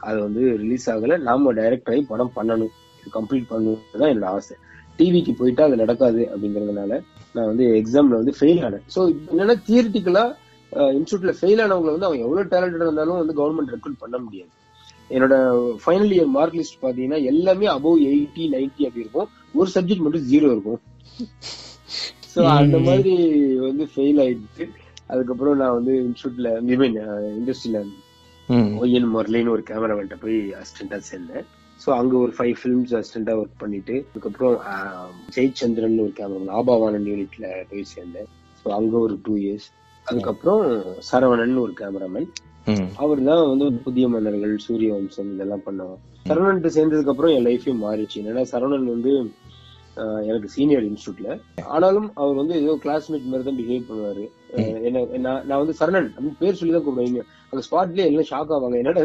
அது 0.08 0.18
வந்து 0.26 0.42
ரிலீஸ் 0.62 0.88
ஆகல. 0.94 1.18
நாம 1.28 1.54
டைரக்ட் 1.60 1.90
ஆகி 1.94 2.02
படம் 2.12 2.36
பண்ணணும். 2.38 2.74
கம்ப்ளீட் 3.16 3.50
பண்ணணும் 3.52 3.82
தான் 4.02 4.12
என்னோட 4.12 4.30
ஆசை. 4.36 4.56
டிவிக்கு 5.00 5.32
போயிட்டா 5.40 5.64
அது 5.68 5.82
நடக்காது 5.84 6.22
அப்படிங்கறதுனால 6.34 6.92
நான் 7.36 7.50
வந்து 7.52 7.66
எக்ஸாம்ல 7.80 8.20
வந்து 8.22 8.34
ஃபெயில் 8.38 8.62
ஆனேன். 8.68 8.86
ஸோ 8.96 9.02
என்னன்னா 9.32 9.56
தியரிட்டிக்கலா 9.70 10.26
இன்ஸ்டியூட்ல 10.98 11.34
ஃபெயில் 11.40 11.62
ஆனவங்களை 11.64 11.92
வந்து 11.96 12.08
அவங்க 12.08 12.24
எவ்வளவு 12.28 12.52
டேலண்டட் 12.54 12.86
இருந்தாலும் 12.86 13.20
வந்து 13.22 13.36
கவர்மெண்ட் 13.40 13.74
ரெக்ரூட் 13.76 14.02
பண்ண 14.04 14.18
முடியாது. 14.26 14.52
என்னோட 15.16 15.36
ஃபைனல் 15.84 16.14
இயர் 16.16 16.32
மார்க் 16.38 16.58
லிஸ்ட் 16.60 16.82
பாத்தீங்கன்னா 16.86 17.20
எல்லாமே 17.32 17.68
அபவ் 17.76 18.00
எயிட்டி 18.12 18.46
நைன்டி 18.56 18.88
அப்படி 18.88 19.04
இருக்கும். 19.06 19.30
ஒரு 19.60 19.70
சப்ஜெக்ட் 19.76 20.06
மட்டும் 20.06 20.26
ஜீரோ 20.32 20.48
இருக்கும். 20.56 20.80
ஸோ 22.34 22.42
அந்த 22.60 22.78
மாதிரி 22.88 23.14
வந்து 23.68 23.86
ஃபெயில் 23.94 24.22
ஆயிடுச்சு. 24.24 24.66
அதுக்கப்புறம் 25.10 25.60
நான் 25.62 25.76
வந்து 25.78 25.94
இன்ஸ்டியூட்ல 26.06 26.50
மீன் 26.82 26.98
இண்டஸ்ட்ரியில 27.40 27.82
ஒய்என் 28.82 29.12
முரளின்னு 29.14 29.54
ஒரு 29.56 29.64
கேமராமேன்ட்ட 29.70 30.18
போய் 30.24 30.40
அசிஸ்டண்டா 30.60 30.98
சேர்ந்தேன். 31.10 31.46
ஸோ 31.80 31.90
அங்க 32.00 32.14
ஒரு 32.24 32.32
ஃபைவ் 32.38 32.56
ஃபிலிம்ஸ் 32.60 32.94
அசிஸ்டண்டா 33.00 33.34
ஒர்க் 33.40 33.62
பண்ணிட்டு 33.64 33.96
அதுக்கப்புறம் 34.10 34.56
ஜெயச்சந்திரன் 35.36 35.98
ஒரு 36.06 36.14
கேமரா 36.20 36.54
ஆபாவானன் 36.60 37.08
யூனிட்ல 37.12 37.48
போய் 37.72 37.92
சேர்ந்தேன். 37.94 38.30
ஸோ 38.60 38.68
அங்க 38.80 38.94
ஒரு 39.06 39.16
டூ 39.26 39.34
இயர்ஸ் 39.44 39.68
அதுக்கப்புறம் 40.08 40.64
சரவணன் 41.10 41.64
ஒரு 41.66 41.74
கேமராமேன் 41.82 42.30
அவர் 43.04 43.20
தான் 43.30 43.42
வந்து 43.52 43.66
புதிய 43.88 44.06
மன்னர்கள் 44.14 44.54
சூரிய 44.66 44.92
வம்சம் 44.94 45.32
இதெல்லாம் 45.34 45.66
பண்ணவர் 45.66 46.00
சரவணன் 46.30 46.76
சேர்ந்ததுக்கு 46.76 47.12
அப்புறம் 47.14 47.34
என் 47.36 47.46
லைஃபே 47.48 47.74
மாறிச்சு 47.84 48.20
என்னன்னா 48.22 48.44
சரவணன் 48.54 48.88
வந்து 48.94 49.12
எனக்கு 50.30 50.48
சீனியர் 50.56 50.86
இன்ஸ்டியூட்ல 50.88 51.30
ஆனாலும் 51.76 52.08
அவர் 52.22 52.40
வந்து 52.40 52.56
ஏதோ 52.64 52.74
கிளாஸ்மேட் 52.84 53.30
மாதிரி 53.32 53.46
தான் 53.48 53.60
பிஹேவ் 53.60 53.88
பண்ணுவாரு. 53.90 54.26
நான் 55.26 55.62
வந்து 55.62 55.76
சரணன் 55.80 56.10
அப்படின்னு 56.16 56.40
பேர் 56.42 56.58
சொல்லி 56.60 56.74
தான் 56.76 56.86
கூப்பிடுவீங்க 56.86 57.22
அந்த 57.52 57.62
ஸ்பாட்லயே 57.68 58.08
எல்லாம் 58.10 58.30
ஷாக் 58.32 58.52
ஆவாங்க. 58.56 58.78
என்னடா 58.82 59.02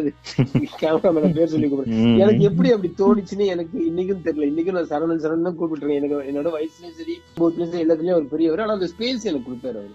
கேமராமேன் 0.82 1.36
பேர் 1.38 1.52
சொல்லி 1.54 1.68
கூப்பிடுறேன் 1.68 2.22
எனக்கு 2.24 2.42
எப்படி 2.48 2.70
அப்படி 2.74 2.90
தோணுச்சுன்னு 3.00 3.46
எனக்கு 3.54 3.76
இன்னைக்கும் 3.90 4.24
தெரியல. 4.26 4.48
இன்னைக்கும் 4.52 4.78
நான் 4.78 4.90
சரணன் 4.92 5.22
சரணன் 5.24 5.48
தான் 5.48 5.58
கூப்பிட்டுருக்கேன். 5.60 6.00
எனக்கு 6.00 6.28
என்னோட 6.30 6.50
வயசுலயும் 6.56 6.98
சரி 7.00 7.16
போத்துலயும் 7.40 7.72
சரி 7.74 7.84
எல்லாத்துலயும் 7.86 8.16
அவர் 8.16 8.32
பெரியவர். 8.34 8.62
ஆனா 8.64 8.76
அந்த 8.78 8.88
ஸ்பேஸ் 8.94 9.28
எனக்கு 9.32 9.48
கொடுத்தாரு 9.48 9.80
அவரு. 9.82 9.94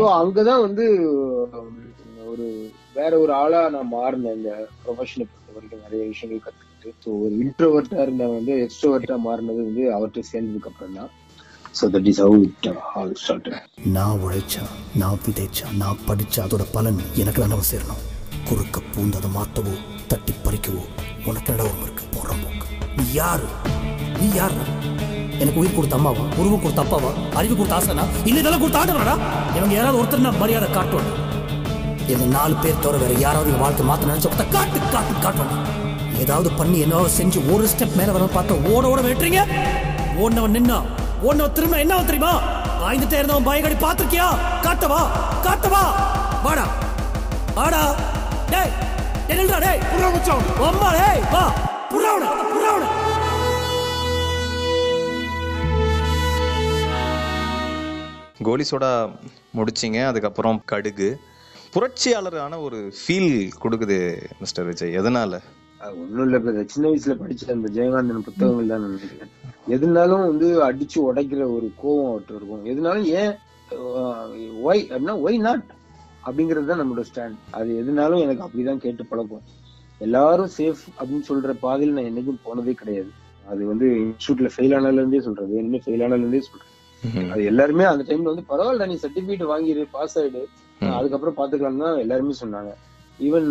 சோ 0.00 0.04
அங்கதான் 0.20 0.64
வந்து 0.66 0.86
ஒரு 2.32 2.46
வேற 2.98 3.12
ஒரு 3.22 3.32
ஆளா 3.42 3.62
நான் 3.76 3.94
மாறினேன். 3.96 4.36
இந்த 4.40 4.52
ப்ரொஃபஷனை 4.84 5.26
பொறுத்த 5.30 5.56
வரைக்கும் 5.56 5.86
நிறைய 5.86 6.04
விஷயங்கள் 6.12 6.44
இருக்கு. 6.82 7.02
ஸோ 7.04 7.10
ஒரு 7.24 7.34
இன்ட்ரோவர்ட்டா 7.44 7.98
இருந்த 8.02 8.24
வந்து 8.28 8.52
எக்ஸ்ட்ரோவர்ட்டா 8.64 9.16
மாறினது 9.26 9.60
வந்து 9.68 9.84
அவர்கிட்ட 9.96 10.30
சேர்ந்ததுக்கு 10.30 10.70
அப்புறம் 10.70 10.96
தான் 10.98 11.10
so 11.74 11.84
that 11.92 12.08
is 12.10 12.20
how 12.24 12.38
it 12.46 12.66
all 12.94 13.12
uh, 13.12 13.18
start 13.20 13.48
நான் 13.96 14.18
உழைச்சா 14.24 14.62
நான் 15.02 15.20
விதைச்சா 15.26 15.66
நான் 15.82 16.02
படிச்சா 16.08 16.40
அதோட 16.46 16.64
பலன் 16.74 17.00
எனக்கு 17.22 17.40
தான் 17.44 17.70
சேரணும். 17.70 18.02
குறுக்க 18.48 18.78
பூந்து 18.92 19.18
அதை 19.18 19.30
மாத்தவோ 19.36 19.74
தட்டி 20.10 20.32
பறிக்கவோ 20.44 20.82
உனக்கு 21.28 21.50
நடவும் 21.52 21.82
இருக்கு 21.84 22.04
போற 22.14 22.28
போக்கு. 22.42 22.66
நீ 22.96 23.04
யாரு? 23.12 23.48
நீ 24.20 24.28
யாரு 24.40 24.62
எனக்கு 25.42 25.60
உயிர் 25.60 25.76
கொடுத்த 25.76 25.96
அம்மாவா? 25.98 26.24
உருவம் 26.40 26.62
கொடுத்த 26.64 26.82
அப்பாவா? 26.84 27.12
அறிவு 27.38 27.54
கொடுத்த 27.56 27.76
ஆசனா? 27.78 28.04
இல்லை 28.28 28.40
இதெல்லாம் 28.42 28.62
கொடுத்த 28.64 28.80
ஆண்டவரா 28.80 29.14
இவங்க 29.56 29.74
யாராவது 29.78 30.00
ஒருத்தர் 30.00 30.26
நான் 30.26 30.40
மரியாதை 30.42 30.68
காட்டுவேன்? 30.76 31.10
இந்த 32.12 32.24
நாலு 32.36 32.54
பேர் 32.62 32.82
தவிர 32.84 32.98
வேற 33.04 33.14
யாராவது 33.26 33.62
வாழ்க்கை 33.62 33.86
மாற்ற 33.90 34.10
நினைச்ச 34.10 34.28
காட்டு 34.56 34.78
காட்டு 34.94 35.14
காட்டுவாங்க 35.24 35.81
ஏதாவது 36.24 36.50
பண்ணி 36.58 36.78
என்னவாவது 36.84 37.16
செஞ்சு 37.18 37.40
ஒரு 37.54 37.64
ஸ்டெப் 37.72 37.96
மேல 37.98 38.12
வர 38.16 38.24
பார்த்தா 38.34 38.56
ஓட 38.72 38.84
ஓட 38.92 39.00
வெட்டுறீங்க? 39.06 39.42
ஓடினவன் 40.22 40.56
நின்னா 40.56 40.78
ஓடினவன் 41.26 41.56
திரும்ப 41.58 41.78
என்ன 41.84 42.02
தெரியுமா? 42.10 42.32
பாய்ந்துட்டே 42.82 43.18
இருந்தவன் 43.20 43.48
பயங்கடி 43.48 43.76
பார்த்திருக்கியா? 43.84 44.26
காட்டவா 44.66 45.00
காட்டவா 45.46 45.82
வாடா. 46.46 46.66
வாடா. 47.54 47.82
டேய் 48.52 48.72
டேய், 49.28 49.38
நில்லுடா 49.38 49.60
டேய். 49.66 49.82
புறா 49.92 50.08
மச்சான். 50.14 50.44
அம்மா 50.68 50.88
டேய் 50.98 51.22
வா. 51.34 51.44
புறாவன 51.92 52.30
புறாவன. 52.54 52.90
கோலி 58.46 58.64
சோடா 58.70 58.92
முடிச்சிங்க 59.56 59.98
அதுக்கப்புறம் 60.06 60.62
கடுகு. 60.72 61.08
புரட்சியாளரான 61.74 62.54
ஒரு 62.62 62.78
ஃபீல் 63.00 63.34
கொடுக்குது 63.62 63.98
மிஸ்டர் 64.40 64.64
விஜய். 64.64 64.96
எதனால? 64.98 65.38
ஒன்றும் 66.02 66.24
இல்லை 66.24 66.38
இப்போ 66.40 66.64
சின்ன 66.72 66.88
வயசுல 66.90 67.14
படிச்ச 67.20 67.48
அந்த 67.54 67.68
ஜெயகாந்தன் 67.76 68.26
புத்தகங்கள் 68.26 68.70
தான் 68.72 68.82
நான் 68.84 68.92
நினைக்கிறேன். 68.96 69.32
எதுனாலும் 69.74 70.26
வந்து 70.30 70.48
அடிச்சு 70.66 70.98
உடைக்கிற 71.08 71.42
ஒரு 71.56 71.68
கோவம் 71.82 72.10
அவர்கிட்ட 72.10 72.36
இருக்கும். 72.38 72.66
எதுனாலும் 72.72 73.08
ஏன் 73.22 73.32
ஒய் 74.68 74.82
அப்படின்னா 74.90 75.16
ஒய் 75.26 75.38
நாட் 75.46 75.66
அப்படிங்கிறது 76.26 76.70
தான் 76.70 76.80
நம்மளோட 76.82 77.04
ஸ்டாண்ட் 77.10 77.38
அது 77.58 77.70
எதுனாலும் 77.82 78.22
எனக்கு 78.24 78.44
அப்படிதான் 78.46 78.82
கேட்டு 78.84 79.04
பழக்கம். 79.10 79.44
எல்லாரும் 80.06 80.52
சேஃப் 80.58 80.84
அப்படின்னு 80.98 81.28
சொல்ற 81.30 81.54
பாதையில் 81.64 81.96
நான் 81.96 82.08
என்னைக்கும் 82.10 82.42
போனதே 82.46 82.74
கிடையாது. 82.82 83.10
அது 83.52 83.62
வந்து 83.70 83.86
இன்ஸ்டியூட்ல 84.04 84.48
ஃபெயில் 84.54 84.74
ஆனதுல 84.78 85.02
இருந்தே 85.02 85.22
சொல்றது. 85.28 85.52
என்ன 85.62 85.80
ஃபெயில் 85.84 86.04
ஆனதுல 86.06 86.24
இருந்தே 86.24 86.42
சொல்றேன் 86.48 86.70
அது 87.32 87.42
எல்லாருமே 87.50 87.84
அந்த 87.90 88.02
டைம்ல 88.08 88.32
வந்து 88.32 88.50
பரவாயில்ல 88.50 88.86
நீ 88.90 88.96
சர்டிபிகேட் 89.04 89.50
வாங்கிடு 89.52 89.84
பாஸ் 89.96 90.16
ஆயிடு. 90.20 90.42
அதுக்கப்புறம் 90.98 91.36
பாத்துக்கலாம் 91.40 91.82
தான் 91.84 92.00
எல்லாருமே 92.04 92.34
சொன்னாங்க. 92.42 92.72
ஈவன் 93.22 93.48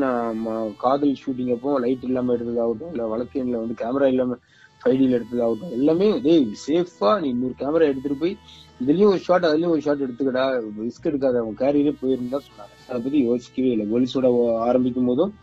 காதல் 0.83 1.19
ஷூட்டிங் 1.21 1.53
அப்போ 1.55 1.73
லைட் 1.85 2.07
இல்லாம 2.09 2.33
எடுத்ததாகட்டும் 2.35 2.91
இல்ல 2.93 3.03
வழக்கேன்ல 3.13 3.61
வந்து 3.63 3.75
கேமரா 3.81 4.09
இல்லாம 4.13 4.37
ஃபைடியில் 4.81 5.15
எடுத்ததாகட்டும் 5.17 5.73
எல்லாமே 5.77 6.07
டேய் 6.25 6.45
சேஃபா 6.65 7.11
நீ 7.23 7.27
இன்னொரு 7.33 7.55
கேமரா 7.59 7.89
எடுத்துட்டு 7.91 8.21
போய் 8.23 8.33
இதுலயும் 8.81 9.11
ஒரு 9.13 9.21
ஷாட் 9.25 9.47
அதுலயும் 9.49 9.73
ஒரு 9.75 9.83
ஷாட் 9.85 10.03
எடுத்துக்கடா 10.05 10.45
ரிஸ்க் 10.85 11.09
எடுக்காத 11.09 11.41
அவங்க 11.41 11.55
கேரியரே 11.61 11.93
போயிருந்தா 12.01 12.39
சொன்னாங்க. 12.45 12.73
அதை 12.87 12.99
பத்தி 13.03 13.19
யோசிக்கவே 13.29 13.71
இல்லை. 13.73 13.85
கோலிஸோட 13.91 14.27
ஆரம்பிக்கும் 14.67 15.09
போதும் 15.09 15.33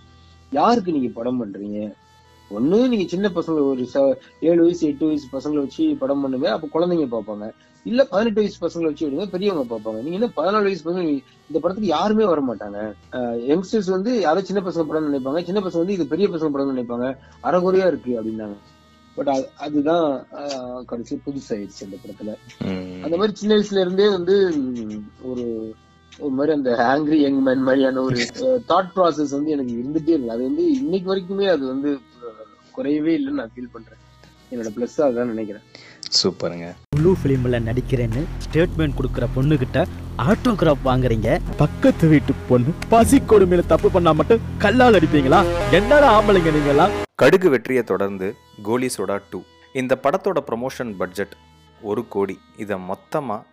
யாருக்கு 0.52 0.94
நீங்க 0.97 1.11
படம் 1.18 1.40
பண்றீங்க? 1.42 1.78
ஒண்ணு 2.56 2.76
நீங்க 2.90 3.04
சின்ன 3.12 3.26
பசங்க 3.38 3.64
ஒரு 3.70 3.82
ஏழு 4.48 4.60
வயசு 4.64 4.82
எட்டு 4.90 5.08
வயசு 5.08 5.26
பசங்களை 5.36 5.62
வச்சு 5.64 5.84
படம் 6.02 6.22
பண்ணுங்க 6.24 6.46
அப்ப 6.54 6.68
குழந்தைங்க 6.74 7.08
பார்ப்பாங்க. 7.14 7.46
இல்ல 7.86 8.00
பதினெட்டு 8.12 8.40
வயசு 8.42 8.58
பசங்களை 8.64 8.88
வச்சு 8.90 9.04
விடுங்க 9.06 9.26
பெரியவங்க 9.34 9.64
பார்ப்பாங்க. 9.72 9.98
நீங்க 10.04 10.16
என்ன 10.18 10.28
பதினாலு 10.38 10.68
வயசு 10.68 10.86
பசங்க 10.86 11.04
இந்த 11.48 11.58
படத்துக்கு 11.60 11.94
யாருமே 11.96 12.24
வர 12.30 12.40
மாட்டாங்க. 12.48 12.78
யங்ஸ்டர்ஸ் 13.50 13.90
வந்து 13.96 14.12
யாரோ 14.26 14.40
சின்ன 14.48 14.62
பசங்க 14.66 14.86
படம் 14.88 15.08
நினைப்பாங்க 15.08 15.42
சின்ன 15.48 15.60
பசங்க 15.66 15.82
வந்து 15.84 15.96
இது 15.98 16.06
பெரிய 16.14 16.28
பசங்க 16.34 16.50
படம் 16.54 16.72
நினைப்பாங்க. 16.74 17.08
அறகுறையா 17.48 17.86
இருக்கு 17.92 18.12
அப்படின்னாங்க. 18.18 18.58
பட் 19.16 19.30
அதுதான் 19.66 20.08
கடைசி 20.90 21.14
புதுசாயிருச்சு 21.26 21.86
அந்த 21.86 21.96
படத்துல. 22.02 22.32
அந்த 23.04 23.14
மாதிரி 23.16 23.32
சின்ன 23.40 23.54
வயசுல 23.56 23.84
இருந்தே 23.84 24.08
வந்து 24.16 24.36
ஒரு 25.30 25.46
ஒரு 26.24 26.32
மாதிரி 26.36 26.52
அந்த 26.56 26.70
ஆங்கிரி 26.92 27.16
யங் 27.22 27.42
மேன் 27.46 27.66
மாதிரியான 27.66 28.00
ஒரு 28.08 28.20
தாட் 28.70 28.92
ப்ராசஸ் 28.94 29.34
வந்து 29.36 29.50
எனக்கு 29.56 29.72
இருந்துட்டே 29.80 30.14
இருக்கு 30.14 30.32
அது 30.36 30.42
வந்து 30.48 30.64
இன்னைக்கு 30.78 31.10
வரைக்குமே 31.10 31.46
அது 31.54 31.64
வந்து 31.72 31.90
குறையவே 32.78 33.12
இல்லைன்னு 33.18 33.40
நான் 33.40 33.52
ஃபீல் 33.54 33.73
பண்றேன். 33.76 34.02
என்னோட 34.52 34.70
பிளஸ் 34.76 34.99
அதான் 35.06 35.32
நினைக்கிறேன். 35.32 35.64
சூப்பருங்க. 36.18 36.66
ப்ளூ 36.99 37.11
ஃபிலிமில் 37.20 37.64
நடிக்கிறேன்னு 37.68 38.20
ஸ்டேட்மெண்ட் 38.44 38.97
கொடுக்குற 38.99 39.25
பொண்ணுகிட்ட 39.35 39.78
ஆட்டோகிராஃப் 40.30 40.87
வாங்குறீங்க. 40.90 41.28
பக்கத்து 41.62 42.06
வீட்டு 42.12 42.32
பொண்ணு 42.50 42.70
பசி 42.92 43.18
கொடுமையில 43.32 43.64
தப்பு 43.73 43.88
பண்ணா 43.97 44.12
மட்டும் 44.20 44.44
கல்லால் 44.64 44.99
அடிப்பீங்களா? 44.99 45.40
என்னடா 45.78 46.08
ஆம்பளைங்க 46.16 46.52
நீங்கெல்லாம்? 46.56 46.94
கடுகு 47.23 47.49
வெற்றியை 47.54 47.82
தொடர்ந்து 47.92 48.26
கோலி 48.68 48.88
சோடா 48.97 49.18
டூ 49.30 49.40
இந்த 49.80 49.94
படத்தோட 50.04 50.38
ப்ரொமோஷன் 50.49 50.92
பட்ஜெட் 51.00 51.35
ஒரு 51.90 52.02
கோடி. 52.14 52.37
இதை 52.62 52.76
மொத்தமாக 52.90 53.47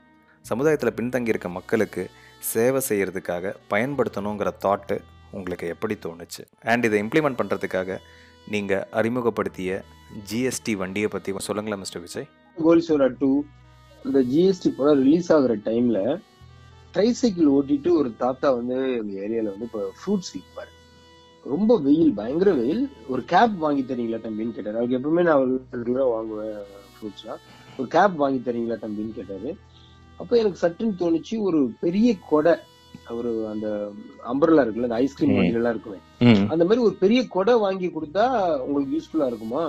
சமுதாயத்தில் 0.45 0.97
பின்தங்கியிருக்க 0.99 1.49
மக்களுக்கு 1.57 2.03
சேவை 2.51 2.81
செய்யறதுக்காக 2.89 3.53
பயன்படுத்தணுங்கிற 3.73 4.49
தாட்டு 4.65 4.95
உங்களுக்கு 5.37 5.67
எப்படி 5.73 5.95
தோணுச்சு? 6.05 6.43
அண்ட் 6.71 6.85
இதை 6.89 6.97
இம்ப்ளிமெண்ட் 7.03 7.39
பண்ணுறதுக்காக 7.39 7.97
நீங்கள் 8.53 8.85
அறிமுகப்படுத்திய 8.91 9.71
ஜிஎஸ்டி 10.29 10.73
வண்டியை 10.81 11.07
பற்றி 11.07 11.33
சொல்லுங்களேன் 11.37 11.81
மிஸ்டர் 11.83 12.03
விஜய். 12.05 12.27
கோல்சோரா 12.57 13.07
டூ 13.19 13.29
இந்த 14.05 14.19
ஜிஎஸ்டி 14.31 14.69
படம் 14.77 15.01
ரிலீஸ் 15.03 15.29
ஆகிற 15.35 15.53
டைமில் 15.67 16.01
ட்ரைசைக்கிள் 16.93 17.47
ஓட்டிட்டு 17.55 17.89
ஒரு 17.99 18.09
தாத்தா 18.17 18.51
வந்து 18.51 18.77
எங்கள் 18.99 19.21
ஏரியாவில் 19.25 19.51
வந்து 19.53 19.67
இப்போ 19.69 19.81
ஃப்ரூட்ஸ் 19.99 20.31
விற்பார் 20.33 20.71
ரொம்ப 21.43 21.71
வெயில் 21.79 22.13
பயங்கர 22.13 22.51
வெயில். 22.53 22.83
ஒரு 23.07 23.23
கேப் 23.33 23.57
வாங்கி 23.63 23.81
தரீங்களா 23.81 24.19
தம்பின்னு 24.25 24.55
கேட்டார். 24.57 24.75
அவருக்கு 24.75 24.99
எப்பவுமே 24.99 25.23
நான் 25.23 25.41
ஒரு 25.43 25.55
ரெகுலரா 25.71 26.05
வாங்குவேன் 26.11 26.55
ஃப்ரூட்ஸ்லாம் 26.93 27.41
ஒரு 27.77 27.87
கேப் 27.87 28.15
வாங்கி 28.21 28.39
தரீங்களா 28.45 28.77
தம்பின்னு 28.85 29.13
கேட்டார். 29.13 29.49
அப்போ 30.17 30.33
எனக்கு 30.37 30.59
சட்டுன்னு 30.67 30.99
தோணுச்சு 31.01 31.35
ஒரு 31.39 31.71
பெரிய 31.79 32.15
கொடை. 32.29 32.55
ஒரு 33.15 33.31
அந்த 33.49 33.67
அம்பர்லா 34.25 34.63
இருக்குல்ல 34.63 34.89
அந்த 34.89 34.99
ஐஸ்கிரீம் 35.01 35.31
ம். 35.31 35.37
வண்டிகள் 35.37 35.61
எல்லாம் 35.61 35.75
இருக்குமே 35.75 35.99
அந்த 36.49 36.63
மாதிரி 36.63 36.83
ஒரு 36.85 36.95
பெரிய 36.99 37.21
கொடை 37.29 37.55
வாங்கி 37.61 37.87
கொடுத்தா 37.91 38.25
உங்களுக்கு 38.65 38.95
யூஸ்ஃபுல்லா 38.95 39.27
இருக்குமா? 39.31 39.61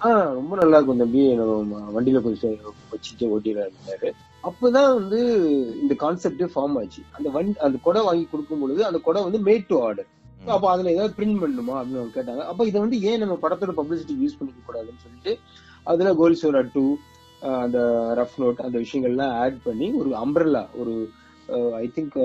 ஆ 0.00 0.08
ரொம்ப 0.34 0.54
நல்லா 0.56 0.78
இருக்கும் 0.78 1.02
தம்பி. 1.02 1.22
வண்டியில 1.94 2.20
கொஞ்சம் 2.24 2.56
வச்சுட்டு 2.90 3.30
ஓட்டிடுறாரு 3.32 4.10
அப்பதான் 4.44 4.90
வந்து 4.96 5.20
இந்த 5.82 5.94
கான்செப்டே 6.02 6.48
ஃபார்ம் 6.52 6.76
ஆச்சு. 6.80 7.02
அந்த 7.16 7.28
வண்டி 7.30 7.54
அந்த 7.66 7.78
கொடை 7.82 8.02
வாங்கி 8.06 8.26
கொடுக்கும் 8.26 8.62
பொழுது 8.62 8.82
அந்த 8.84 8.98
கொடை 9.06 9.22
வந்து 9.24 9.40
மேட் 9.46 9.68
டு 9.68 9.78
ஆர்டர் 9.82 10.10
அப்ப 10.48 10.66
அதுல 10.72 10.92
ஏதாவது 10.92 11.14
பிரிண்ட் 11.16 11.40
பண்ணணுமா 11.42 11.74
அப்படின்னு 11.76 12.00
அவங்க 12.00 12.14
கேட்டாங்க. 12.16 12.42
அப்ப 12.50 12.64
இதை 12.66 12.78
வந்து 12.82 12.98
ஏன் 13.08 13.22
நம்ம 13.22 13.36
படத்தோட 13.42 13.72
பப்ளிசிட்டி 13.78 14.16
யூஸ் 14.20 14.38
பண்ணிக்க 14.38 14.60
கூடாதுன்னு 14.62 15.04
சொல்லிட்டு 15.04 15.32
அதுல 15.86 16.12
கோல்சோரா 16.14 16.62
டூ 16.72 16.84
அந்த 17.60 17.78
ரஃப் 18.18 18.38
நோட் 18.38 18.62
அந்த 18.62 18.76
விஷயங்கள்லாம் 18.84 19.34
ஆட் 19.40 19.58
பண்ணி 19.64 19.88
ஒரு 20.00 20.10
அம்பர்லா 20.22 20.62
ஒரு 20.80 20.94
ஐ 21.82 21.86
திங்க் 21.96 22.16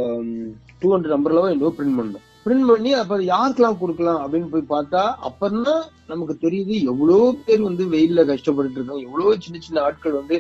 டூ 0.82 0.90
ஹண்ட்ரட் 0.94 1.16
அம்பர்லாவோ 1.18 1.50
என்னவோ 1.54 1.74
பிரிண்ட் 1.78 1.98
பண்ணோம். 2.00 2.26
பிரிண்ட் 2.46 2.70
பண்ணி 2.70 2.92
அப்ப 3.00 3.18
யாருக்கெல்லாம் 3.34 3.80
கொடுக்கலாம் 3.82 4.22
அப்படின்னு 4.24 4.48
போய் 4.54 4.72
பார்த்தா 4.72 5.02
அப்பதான் 5.28 5.84
நமக்கு 6.12 6.36
தெரியுது 6.46 6.76
எவ்வளவு 6.92 7.26
பேர் 7.48 7.62
வந்து 7.68 7.84
வெயில்ல 7.94 8.22
கஷ்டப்பட்டு 8.30 8.78
இருக்காங்க. 8.78 9.04
எவ்வளவு 9.08 9.44
சின்ன 9.46 9.60
சின்ன 9.66 9.82
ஆட்கள் 9.88 10.18
வந்து 10.20 10.38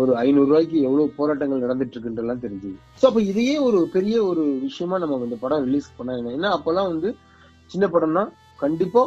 ஒரு 0.00 0.12
ஐநூறு 0.22 0.48
ரூபாய்க்கு 0.50 0.78
எவ்வளவு 0.88 1.16
போராட்டங்கள் 1.16 1.64
நடந்துட்டு 1.64 1.96
இருக்குன்றலாம் 1.96 2.44
தெரிஞ்சுது. 2.44 2.76
சோ 3.00 3.04
அப்ப 3.08 3.22
இதையே 3.30 3.56
ஒரு 3.68 3.80
பெரிய 3.96 4.16
ஒரு 4.30 4.44
விஷயமா 4.66 4.98
நம்ம 5.04 5.18
இந்த 5.28 5.38
படம் 5.44 5.66
ரிலீஸ் 5.68 5.88
பண்ண 5.96 6.36
ஏன்னா 6.36 6.52
அப்பெல்லாம் 6.58 6.90
வந்து 6.92 7.10
சின்ன 7.70 7.86
படம்னா 7.94 8.24
கண்டிப்பா 8.64 9.02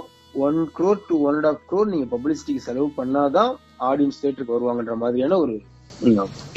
one 0.46 0.60
crore 0.78 1.00
to 1.10 1.16
one 1.28 1.38
and 1.38 1.50
half 1.52 1.64
crore 1.70 1.92
நீங்க 1.94 2.08
பப்ளிசிட்டிக்கு 2.16 2.66
செலவு 2.68 2.90
பண்ணாதான் 3.00 3.54
ஆடியன்ஸ் 3.92 4.20
தேட்டருக்கு 4.24 4.58
வருவாங்கன்ற 4.58 4.96
மாதிரியான 5.06 5.38
ஒரு 5.44 5.56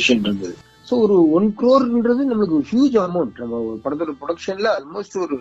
விஷயம் 0.00 0.24
இருந்தது. 0.26 0.54
ஸோ 0.90 0.96
ஒரு 1.04 1.16
ஒன் 1.38 1.48
க்ரோர்ன்றது 1.60 2.22
நம்மளுக்கு 2.30 2.58
ஹியூஜ் 2.70 2.96
அமௌண்ட் 3.06 3.40
நம்ம 3.42 3.58
ஒரு 3.68 3.78
படத்தோட 3.84 4.12
ப்ரொடக்ஷன்ல 4.20 4.68
ஆல்மோஸ்ட் 4.76 5.16
ஒரு 5.24 5.36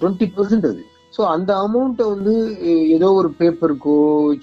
டுவெண்ட்டி 0.00 0.26
பெர்சன்ட் 0.36 0.66
அது. 0.70 0.82
ஸோ 1.14 1.20
அந்த 1.34 1.50
அமௌண்ட்டை 1.64 2.04
வந்து 2.12 2.34
ஏதோ 2.96 3.08
ஒரு 3.20 3.28
பேப்பருக்கோ 3.38 3.96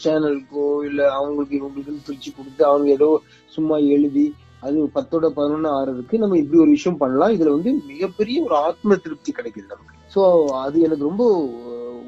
சேனலுக்கோ 0.04 0.66
இல்லை 0.88 1.06
அவங்களுக்கு 1.18 1.56
இவங்களுக்குன்னு 1.60 2.06
பிரிச்சு 2.08 2.30
கொடுத்து 2.38 2.64
அவங்க 2.72 2.90
ஏதோ 2.98 3.10
சும்மா 3.54 3.78
எழுதி 3.96 4.26
அது 4.66 4.78
பத்தோட 4.98 5.26
பதினொன்று 5.38 5.70
ஆறதுக்கு 5.78 6.16
நம்ம 6.22 6.38
இப்படி 6.42 6.60
ஒரு 6.64 6.72
விஷயம் 6.78 7.00
பண்ணலாம். 7.02 7.34
இதுல 7.36 7.54
வந்து 7.56 7.72
மிகப்பெரிய 7.92 8.38
ஒரு 8.48 8.56
ஆத்ம 8.68 8.98
திருப்தி 9.06 9.32
கிடைக்குது 9.40 9.74
நமக்கு. 9.74 9.96
ஸோ 10.16 10.22
அது 10.66 10.78
எனக்கு 10.88 11.10
ரொம்ப 11.10 11.26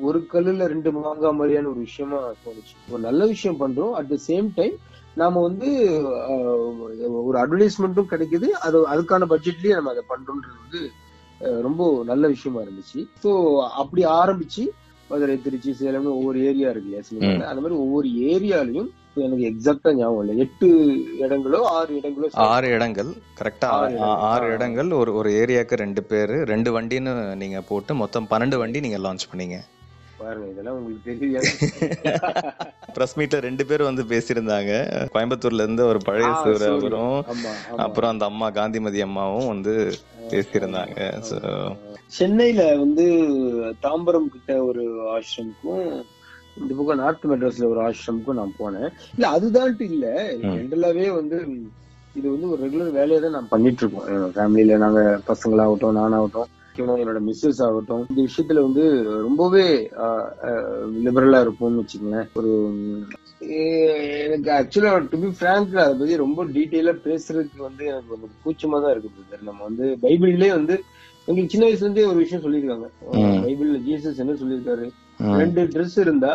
ஒரு 0.08 0.20
கல்லுல 0.34 0.66
ரெண்டு 0.74 0.90
மாங்கா 0.98 1.32
மாதிரியான 1.40 1.70
ஒரு 1.74 1.82
விஷயமா 1.88 2.20
தோணுச்சு. 2.44 2.76
ஒரு 2.92 3.02
நல்ல 3.08 3.22
விஷயம் 3.34 3.60
பண்றோம். 3.64 3.94
அட் 4.00 4.12
த 4.14 4.18
சேம் 4.28 4.48
டைம் 4.60 4.76
நாம 5.22 5.42
வந்து 5.48 5.70
ஒரு 7.28 7.38
அட்வர்டைஸ்மெண்ட்டும் 7.44 8.12
கிடைக்குது. 8.14 8.50
அது 8.66 8.78
அதுக்கான 8.94 9.28
பட்ஜெட்லயே 9.34 9.78
நம்ம 9.78 9.94
அதை 9.96 10.04
பண்றோம்ன்றது 10.12 10.60
வந்து 10.64 10.82
ரொம்ப 11.68 11.82
நல்ல 12.12 12.28
விஷயமா 12.36 12.62
இருந்துச்சு. 12.66 13.02
ஸோ 13.24 13.32
அப்படி 13.82 14.02
ஆரம்பிச்சு 14.22 14.64
மதுரை 15.12 15.36
திருச்சி 15.44 15.72
சேலம்னு 15.78 16.16
ஒவ்வொரு 16.18 16.40
ஏரியா 16.50 16.72
இருக்கு 16.72 16.90
இல்லையா 16.90 17.52
அந்த 17.52 17.62
மாதிரி 17.62 17.78
ஒவ்வொரு 17.84 18.08
ஏரியாலையும் 18.32 18.90
எனக்கு 19.26 19.46
எக்ஸாக்டா 19.52 19.92
ஞாபகம் 20.00 20.22
இல்லை. 20.24 20.36
எட்டு 20.44 20.68
இடங்களோ 21.24 21.60
ஆறு 21.78 21.92
இடங்களோ 22.00 22.28
ஆறு 22.52 22.68
இடங்கள். 22.76 23.10
கரெக்டா 23.40 23.70
ஆறு 24.32 24.46
இடங்கள். 24.56 24.92
ஒரு 25.00 25.12
ஒரு 25.20 25.30
ஏரியாக்கு 25.42 25.82
ரெண்டு 25.84 26.02
பேர் 26.12 26.34
ரெண்டு 26.54 26.72
வண்டின்னு 26.76 27.14
நீங்க 27.42 27.60
போட்டு 27.72 27.96
மொத்தம் 28.02 28.30
பன்னெண்டு 28.34 28.60
வண்டி 28.62 28.86
நீங்க 28.86 29.00
லான்ச் 29.06 29.30
பண்ணீங்க. 29.32 29.58
பாருங்க 30.20 30.48
இதெல்லாம் 30.48 30.76
உங்களுக்கு 30.76 31.18
தெரியாது. 31.20 31.50
பிரஸ் 32.94 33.20
மீட்ல 33.20 33.40
ரெண்டு 33.40 33.66
பேர் 33.66 33.84
வந்து 33.84 34.04
பேசியிருந்தாங்க. 34.04 34.72
கோயம்புத்தூர்ல 35.14 35.64
இருந்து 35.64 35.86
ஒரு 35.86 36.00
பழைய 36.06 36.28
sorry. 36.44 36.68
அவரும். 36.70 37.26
அப்புறம் 37.78 38.12
அந்த 38.12 38.26
அம்மா 38.26 38.50
காந்திமதி 38.50 39.02
அம்மாவும் 39.02 39.48
வந்து 39.48 39.74
பேசியிருந்தாங்க. 40.30 40.98
சென்னையில 42.08 42.76
வந்து 42.76 43.06
தாம்பரம் 43.84 44.28
கிட்ட 44.28 44.64
ஒரு 44.64 44.84
ஆசிரமுக்கும் 45.16 45.84
இந்த 46.58 46.74
பக்கம் 46.78 46.98
நார்த் 46.98 47.26
மெட்ராஸ்ல 47.26 47.70
ஒரு 47.70 47.82
ஆசிரமுக்கும் 47.82 48.40
நான் 48.40 48.58
போனேன். 48.60 48.90
இல்ல 49.14 49.30
அதுதான்ட்டு 49.32 49.82
இல்ல. 49.82 50.06
ஜென்ரலாவே 50.44 51.14
வந்து 51.14 51.38
இது 52.16 52.32
வந்து 52.32 52.50
ஒரு 52.50 52.62
ரெகுலர் 52.66 52.92
வேலையை 52.92 53.20
தான் 53.22 53.32
நான் 53.32 53.48
பண்ணிட்டு 53.48 53.84
இருக்கோம். 53.84 54.08
ஃபேமிலியில 54.34 54.78
நாங்க 54.78 55.02
பசங்களாகட்டும் 55.28 55.98
நானாகட்டும். 55.98 56.50
என்னோட 56.76 57.20
மிஸ்ஸஸ் 57.26 57.64
ஆகட்டும் 57.64 58.06
இந்த 58.10 58.22
விஷயத்துல 58.22 58.62
வந்து 58.62 58.84
ரொம்பவே 59.22 59.66
லிபரலா 61.06 61.40
இருப்போம்னு 61.42 61.82
வச்சுக்கோங்களேன். 61.82 62.30
ஒரு 62.34 62.52
எனக்கு 64.26 64.50
ஆக்சுவலா 64.52 65.08
டு 65.10 65.20
பி 65.20 65.28
ஃப்ராங்க் 65.40 65.76
அதை 65.76 65.98
பத்தி 65.98 66.16
ரொம்ப 66.16 66.46
டீட்டெயிலா 66.46 66.94
பேசுறதுக்கு 67.06 67.58
வந்து 67.58 67.86
எனக்கு 67.86 68.10
கொஞ்சம் 68.10 68.36
கூச்சமா 68.46 68.82
தான் 68.82 68.92
இருக்கு 68.92 69.10
நம்ம 69.42 69.64
வந்து 69.64 69.98
பைபிள்லயே 70.02 70.50
வந்து 70.50 70.78
எங்களுக்கு 71.30 71.54
சின்ன 71.54 71.66
வயசுல 71.66 71.86
இருந்தே 71.86 72.06
ஒரு 72.12 72.20
விஷயம் 72.24 72.44
சொல்லியிருக்காங்க. 72.44 72.88
பைபிள்ல 73.46 73.80
ஜீசஸ் 73.88 74.22
என்ன 74.24 74.34
சொல்லியிருக்காரு. 74.40 74.86
ரெண்டு 75.42 75.62
Dress 75.74 75.94
இருந்தா 76.04 76.32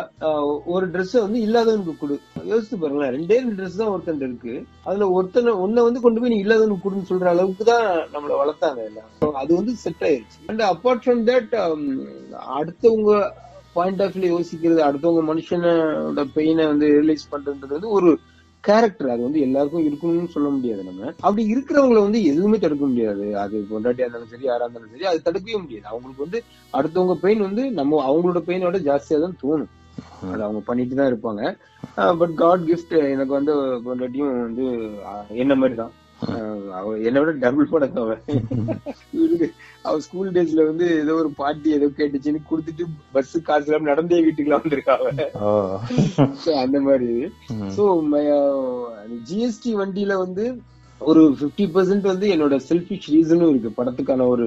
ஒரு 0.73 0.85
Dress 0.93 1.11
வந்து 1.23 1.39
இல்லாதவனுக்கு 1.45 1.93
கொடு. 2.01 2.15
யோசிச்சு 2.51 2.75
பாருங்களேன் 2.81 3.13
ரெண்டே 3.15 3.37
ரெண்டு 3.39 3.55
Dress 3.59 3.75
தான் 3.81 3.91
ஒருத்தன் 3.93 4.21
இருக்கு. 4.27 4.53
அதுல 4.87 5.07
ஒருத்தனை 5.17 5.53
ஒன்ன 5.63 5.83
வந்து 5.87 6.03
கொண்டு 6.03 6.21
போய் 6.21 6.33
நீ 6.33 6.37
இல்லாதவனுக்கு 6.43 6.85
கொடுன்னு 6.85 7.09
சொல்ற 7.11 7.27
அளவுக்கு 7.33 7.65
தான் 7.71 7.87
நம்மள 8.13 8.35
வளர்த்தாங்க 8.41 8.83
எல்லாம். 8.89 9.09
அது 9.41 9.51
வந்து 9.59 9.73
செட் 9.83 10.05
ஆயிருச்சு. 10.09 10.39
அண்ட் 10.51 10.63
அப்பார்ட் 10.71 11.03
ஃப்ரம் 11.05 11.23
தட் 11.31 11.55
அடுத்தவங்க 12.59 13.17
பாயிண்ட் 13.77 14.03
ஆஃப் 14.05 14.15
வியூ 14.19 14.31
யோசிக்கிறது 14.35 14.81
அடுத்தவங்க 14.87 15.23
மனுஷனோட 15.31 16.25
பெயினை 16.37 16.65
வந்து 16.71 16.87
ரியலைஸ் 16.97 17.31
பண்றதுன்றது 17.33 17.77
வந்து 17.77 17.91
ஒரு 17.99 18.11
கேரக்டர் 18.67 19.11
அது 19.13 19.21
வந்து 19.27 19.39
எல்லாருக்கும் 19.45 19.85
இருக்கணும்னு 19.87 20.33
சொல்ல 20.35 20.47
முடியாது 20.55 20.81
நம்ம. 20.87 21.11
அப்படி 21.25 21.43
இருக்கிறவங்கள 21.53 21.99
வந்து 22.05 22.19
எதுவுமே 22.31 22.57
தடுக்க 22.63 22.83
முடியாது. 22.91 23.25
அது 23.43 23.55
பொண்டாட்டியா 23.71 24.05
இருந்தாலும் 24.05 24.31
சரி 24.33 24.47
யாரா 24.49 24.65
இருந்தாலும் 24.65 24.93
சரி 24.93 25.09
அது 25.11 25.25
தடுக்கவே 25.27 25.57
முடியாது. 25.63 25.85
அவங்களுக்கு 25.91 26.25
வந்து 26.25 26.39
அடுத்தவங்க 26.77 27.15
பெயின் 27.25 27.45
வந்து 27.47 27.65
நம்ம 27.79 28.01
அவங்களோட 28.09 28.41
பெயினோட 28.49 28.79
ஜாஸ்தியா 28.87 29.19
தான் 29.25 29.39
தோணும். 29.43 29.71
அது 30.31 30.41
அவங்க 30.47 30.61
பண்ணிட்டு 30.69 30.95
தான் 30.99 31.11
இருப்பாங்க. 31.11 31.43
பட் 32.21 32.33
காட் 32.41 32.65
கிஃப்ட் 32.69 32.95
எனக்கு 33.13 33.33
வந்து 33.39 33.53
பொண்டாட்டியும் 33.85 34.33
வந்து 34.47 34.65
என்ன 35.43 35.53
மாதிரி 35.61 35.77
தான். 35.81 35.93
என்னை 37.05 37.19
விட 37.21 37.31
டபுள் 37.41 37.71
படம் 37.71 37.97
அவ 39.85 39.97
ஸ்கூல் 39.99 40.31
டேஸ்ல 40.31 40.65
வந்து 40.65 40.85
ஏதோ 41.01 41.13
ஒரு 41.13 41.29
பாட்டி 41.35 41.69
ஏதோ 41.73 41.87
கேட்டுச்சுன்னு 41.97 42.39
கொடுத்துட்டு 42.51 42.83
பஸ் 43.11 43.33
காசு 43.43 43.65
இல்லாம 43.65 43.87
நடந்தே 43.91 44.21
வீட்டுக்குலாம் 44.25 44.63
வந்திருக்கா 44.63 44.95
அவ 44.97 45.09
ஓ. 45.41 45.51
So, 46.43 46.53
அந்த 46.63 46.79
மாதிரி. 46.81 47.09
சோ 47.75 47.83
ஜிஎஸ்டி 49.29 49.73
வண்டியில 49.81 50.13
வந்து 50.17 50.45
ஒரு 51.01 51.21
50% 51.39 51.73
பர்சன்ட் 51.73 52.05
வந்து 52.11 52.27
என்னோட 52.27 52.55
செல்ஃபிஷ் 52.69 53.09
ரீசனும் 53.13 53.49
இருக்கு 53.49 53.71
படத்துக்கான 53.77 54.27
ஒரு 54.27 54.45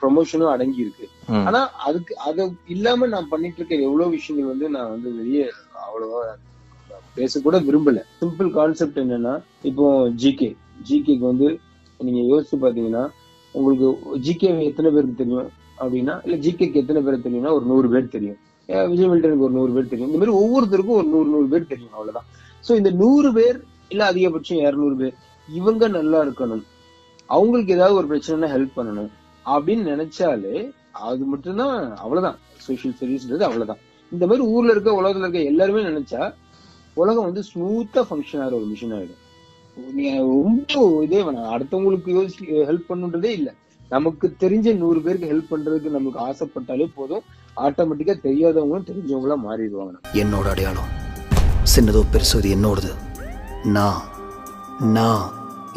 ப்ரொமோஷனும் 0.00 0.52
அடங்கி 0.52 0.80
இருக்கு. 0.80 1.06
ஆனா 1.46 1.60
அதுக்கு 1.86 2.12
அத 2.26 2.38
இல்லாம 2.68 3.06
நான் 3.06 3.28
பண்ணிட்டு 3.28 3.58
இருக்க 3.58 3.74
எவ்வளவு 3.88 4.10
விஷயங்கள் 4.10 4.52
வந்து 4.52 4.68
நான் 4.76 4.90
வந்து 4.90 5.10
வெளியே 5.16 5.44
அவ்வளவா 5.84 6.22
பேசக்கூட 7.16 7.56
விரும்பல. 7.68 8.00
சிம்பிள் 8.20 8.50
கான்செப்ட் 8.58 8.98
என்னன்னா 8.98 9.34
இப்போ 9.62 9.86
ஜிகே 10.22 10.50
ஜிகேக்கு 10.88 11.24
வந்து 11.32 11.48
நீங்க 12.00 12.20
யோசிச்சு 12.32 12.56
பாத்தீங்கன்னா 12.64 13.02
உங்களுக்கு 13.54 13.88
ஜிகே 14.26 14.50
எத்தனை 14.68 14.90
பேருக்கு 14.90 15.20
தெரியும் 15.22 15.48
அப்படின்னா 15.80 16.14
இல்ல 16.24 16.36
ஜிகேக்கு 16.46 16.80
எத்தனை 16.82 17.02
பேர் 17.02 17.24
தெரியும்னா 17.26 17.52
ஒரு 17.58 17.64
நூறு 17.70 17.88
பேர் 17.94 18.14
தெரியும். 18.14 18.38
விஜய் 18.90 19.10
மில்டனுக்கு 19.12 19.46
ஒரு 19.46 19.54
நூறு 19.58 19.72
பேர் 19.76 19.92
தெரியும். 19.92 20.10
இந்த 20.12 20.20
மாதிரி 20.20 20.36
ஒவ்வொருத்தருக்கும் 20.42 20.98
ஒரு 21.00 21.08
நூறு 21.14 21.28
நூறு 21.34 21.48
பேர் 21.52 21.70
தெரியும் 21.72 21.94
அவ்வளவுதான். 21.98 22.26
சோ 22.66 22.76
இந்த 22.80 22.90
நூறு 23.02 23.30
பேர் 23.32 23.58
இல்ல 23.88 24.02
அதிகபட்சம் 24.12 24.60
இருநூறு 24.66 24.96
பேர் 24.96 25.14
இவங்க 25.48 25.88
நல்லா 25.88 26.18
இருக்கணும். 26.24 26.64
அவங்களுக்கு 27.26 27.72
ஏதாவது 27.72 27.96
ஒரு 28.00 28.08
பிரச்சனைனா 28.10 28.50
ஹெல்ப் 28.56 28.76
பண்ணணும். 28.76 29.10
அப்படின்னு 29.54 29.84
நினைச்சாலே 29.92 30.70
அது 31.08 31.24
மட்டும்தான் 31.24 31.96
அவ்வளவுதான். 32.04 32.38
சோசியல் 32.66 32.96
சர்வீஸ்ன்றது 33.00 33.44
அவ்வளவுதான். 33.48 33.82
இந்த 34.12 34.24
மாதிரி 34.26 34.46
ஊர்ல 34.54 34.70
இருக்க 34.70 34.90
உலகத்துல 35.00 35.26
இருக்க 35.26 35.42
எல்லாருமே 35.52 35.82
நினைச்சா 35.82 36.22
உலகம் 37.00 37.26
வந்து 37.28 37.42
ஸ்மூத்தா 37.50 38.00
ஃபங்க்ஷன் 38.08 38.42
ஆகிற 38.42 38.56
ஒரு 38.60 38.66
மிஷின் 38.72 38.94
ஆயிடும் 38.96 39.20
நீங்க 39.94 40.16
ரொம்ப 40.18 41.02
இதே 41.02 41.20
வேணாம். 41.22 41.50
அடுத்தவங்களுக்கு 41.56 42.10
யோசி 42.18 42.38
ஹெல்ப் 42.70 42.88
பண்ணுன்றதே 42.88 43.30
இல்ல. 43.38 43.50
நமக்கு 43.88 44.26
தெரிஞ்ச 44.40 44.76
நூறு 44.76 45.00
பேருக்கு 45.00 45.30
ஹெல்ப் 45.32 45.52
பண்றதுக்கு 45.52 45.88
நமக்கு 45.96 46.20
ஆசைப்பட்டாலே 46.28 46.86
போதும். 46.94 47.22
ஆட்டோமேட்டிக்கா 47.56 48.14
தெரியாதவங்களும் 48.26 48.88
தெரிஞ்சவங்களா 48.90 49.36
மாறிடுவாங்க. 49.46 49.96
என்னோட 50.12 50.48
அடையாளம். 50.54 50.90
சின்னதோ 51.74 52.02
பெருசோ 52.12 52.36
இது 52.40 52.50
என்னோடது. 52.56 52.92
நான் 53.78 54.00
நான் 54.98 55.24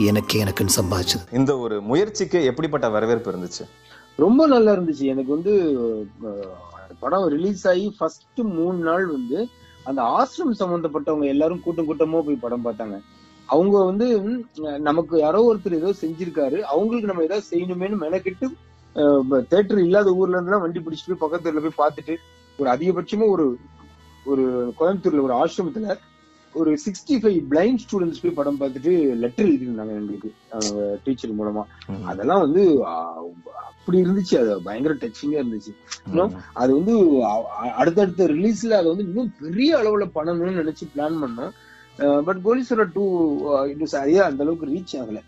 எனக்கு 0.10 0.36
எனக்குன்னு 0.44 0.76
சம்பாதிச்சது. 0.80 1.24
இந்த 1.40 1.52
ஒரு 1.58 1.76
முயற்சிக்கு 1.82 2.40
எப்படிப்பட்ட 2.52 2.90
வரவேற்பு 2.90 3.32
இருந்துச்சு? 3.32 3.64
ரொம்ப 4.16 4.48
நல்லா 4.48 4.72
இருந்துச்சு. 4.74 5.06
எனக்கு 5.14 5.32
வந்து 5.34 5.54
படம் 7.00 7.28
ரிலீஸ் 7.36 7.68
ஆகி 7.68 7.86
ஃபர்ஸ்ட் 7.98 8.42
மூணு 8.58 8.78
நாள் 8.90 9.06
வந்து 9.06 9.40
அந்த 9.86 10.02
ஆசிரம் 10.18 10.60
சம்பந்தப்பட்டவங்க 10.62 11.28
எல்லாரும் 11.34 11.64
கூட்டம் 11.64 11.88
கூட்டமா 11.90 12.20
போய் 12.28 12.44
படம் 12.44 12.66
பார்த்தாங்க. 12.66 12.98
அவங்க 13.50 13.78
வந்து 13.86 14.08
நமக்கு 14.88 15.16
யாரோ 15.20 15.40
ஒருத்தர் 15.50 15.80
ஏதோ 15.80 15.90
செஞ்சிருக்காரு. 16.02 16.58
அவங்களுக்கு 16.74 17.10
நம்ம 17.10 17.26
ஏதாவது 17.28 17.50
செய்யணுமேனு 17.52 18.04
மெனக்கிட்டு 18.06 18.48
தேட்டர் 19.52 19.82
இல்லாத 19.86 20.10
ஊர்ல 20.20 20.38
இருந்துலாம் 20.38 20.64
வண்டி 20.64 20.80
பிடிச்சிட்டு 20.80 21.12
போய் 21.12 21.24
பக்கத்து 21.24 21.64
போய் 21.66 21.82
பார்த்துட்டு 21.82 22.16
ஒரு 22.60 22.70
அதிகபட்சமா 22.74 23.28
ஒரு 23.36 23.46
ஒரு 24.26 24.44
கோயம்புத்தூர்ல 24.80 25.24
ஒரு 25.28 25.36
ஆசிரமத்துல 25.42 25.96
ஒரு 26.60 26.72
சிக்ஸ்டி 26.84 27.16
ஃபைவ் 27.22 27.38
பிளைண்ட் 27.52 27.82
ஸ்டூடெண்ட்ஸ் 27.84 28.22
போய் 28.24 28.38
படம் 28.40 28.60
பார்த்துட்டு 28.62 28.92
லெட்டர் 29.24 29.48
எழுதிருந்தாங்க 29.48 29.94
எங்களுக்கு 30.00 30.30
டீச்சர் 31.06 31.38
மூலமா. 31.40 31.64
அதெல்லாம் 32.12 32.44
வந்து 32.46 32.64
அப்படி 33.70 33.98
இருந்துச்சு. 34.04 34.36
அது 34.42 34.52
பயங்கர 34.68 34.94
டச்சிங்கா 35.04 35.40
இருந்துச்சு. 35.42 35.74
இன்னும் 36.10 36.34
அது 36.62 36.72
வந்து 36.80 36.96
அடுத்தடுத்த 37.82 38.28
ரிலீஸ்ல 38.36 38.80
அதை 38.80 38.88
வந்து 38.94 39.08
இன்னும் 39.10 39.34
பெரிய 39.44 39.78
அளவுல 39.82 40.08
பண்ணணும்னு 40.18 40.62
நினைச்சு 40.62 40.88
பிளான் 40.96 41.22
பண்ணோம். 41.24 41.54
பட் 42.28 42.42
கோலீஸ்வரர் 42.48 42.96
டூ 42.98 43.06
இது 43.74 43.88
சரியா 43.98 44.22
அந்த 44.30 44.44
அளவுக்கு 44.46 44.72
ரீச் 44.74 44.96
ஆகல. 45.02 45.20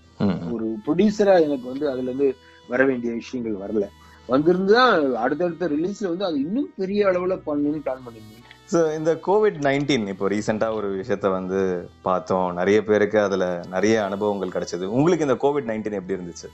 ஒரு 0.55 0.65
ப்ரொடியூசரா 0.85 1.35
எனக்கு 1.45 1.65
வந்து 1.71 1.85
அதுல 1.91 2.09
இருந்து 2.09 2.29
வர 2.73 2.81
வேண்டிய 2.89 3.11
விஷயங்கள் 3.21 3.61
வரல. 3.63 3.87
வந்திருந்தா 4.29 4.83
அடுத்தடுத்த 5.23 5.67
ரிலீஸ்ல 5.73 6.11
வந்து 6.11 6.25
அது 6.29 6.37
இன்னும் 6.45 6.69
பெரிய 6.81 7.01
அளவுல 7.11 7.35
பண்ணணும்னு 7.47 7.83
பிளான் 7.85 8.05
பண்ணிருந்தேன் 8.05 8.51
ஸோ 8.71 8.79
இந்த 8.97 9.11
கோவிட் 9.27 9.57
நைன்டீன் 9.67 10.05
இப்போ 10.11 10.25
ரீசெண்டாக 10.33 10.77
ஒரு 10.77 10.87
விஷயத்த 10.99 11.27
வந்து 11.35 11.59
பார்த்தோம். 12.07 12.47
நிறைய 12.59 12.77
பேருக்கு 12.87 13.17
அதில் 13.25 13.47
நிறைய 13.73 13.95
அனுபவங்கள் 14.07 14.53
கிடைச்சது. 14.55 14.85
உங்களுக்கு 14.97 15.27
இந்த 15.27 15.37
கோவிட் 15.43 15.69
நைன்டீன் 15.71 15.97
எப்படி 15.99 16.17
இருந்துச்சு? 16.17 16.47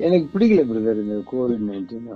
எனக்கு 0.00 0.26
பிடிக்கல 0.32 0.62
பிரதர் 0.70 1.02
இந்த 1.04 1.18
கோவிட் 1.32 1.64
நைன்டீன் 1.70 2.08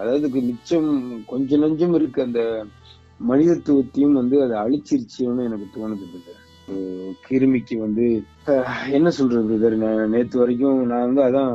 அதாவது 0.00 0.26
மிச்சம் 0.48 0.90
கொஞ்ச 1.30 1.56
நஞ்சம் 1.62 1.96
இருக்கு. 1.98 2.20
அந்த 2.28 2.40
மனிதத்துவத்தையும் 3.30 4.18
வந்து 4.20 4.36
அதை 4.44 4.54
அழிச்சிருச்சுன்னு 4.64 5.46
எனக்கு 5.48 5.66
தோணுது 5.76 6.06
பிரதர் 6.12 6.40
கிருமிக்கு 7.26 7.76
வந்து 7.84 8.06
என்ன 8.96 9.08
சொல்றது 9.18 9.42
பிரதர் 9.50 9.76
நேற்று 10.14 10.40
வரைக்கும் 10.42 10.78
நான் 10.92 11.06
வந்து 11.08 11.22
அதான் 11.28 11.52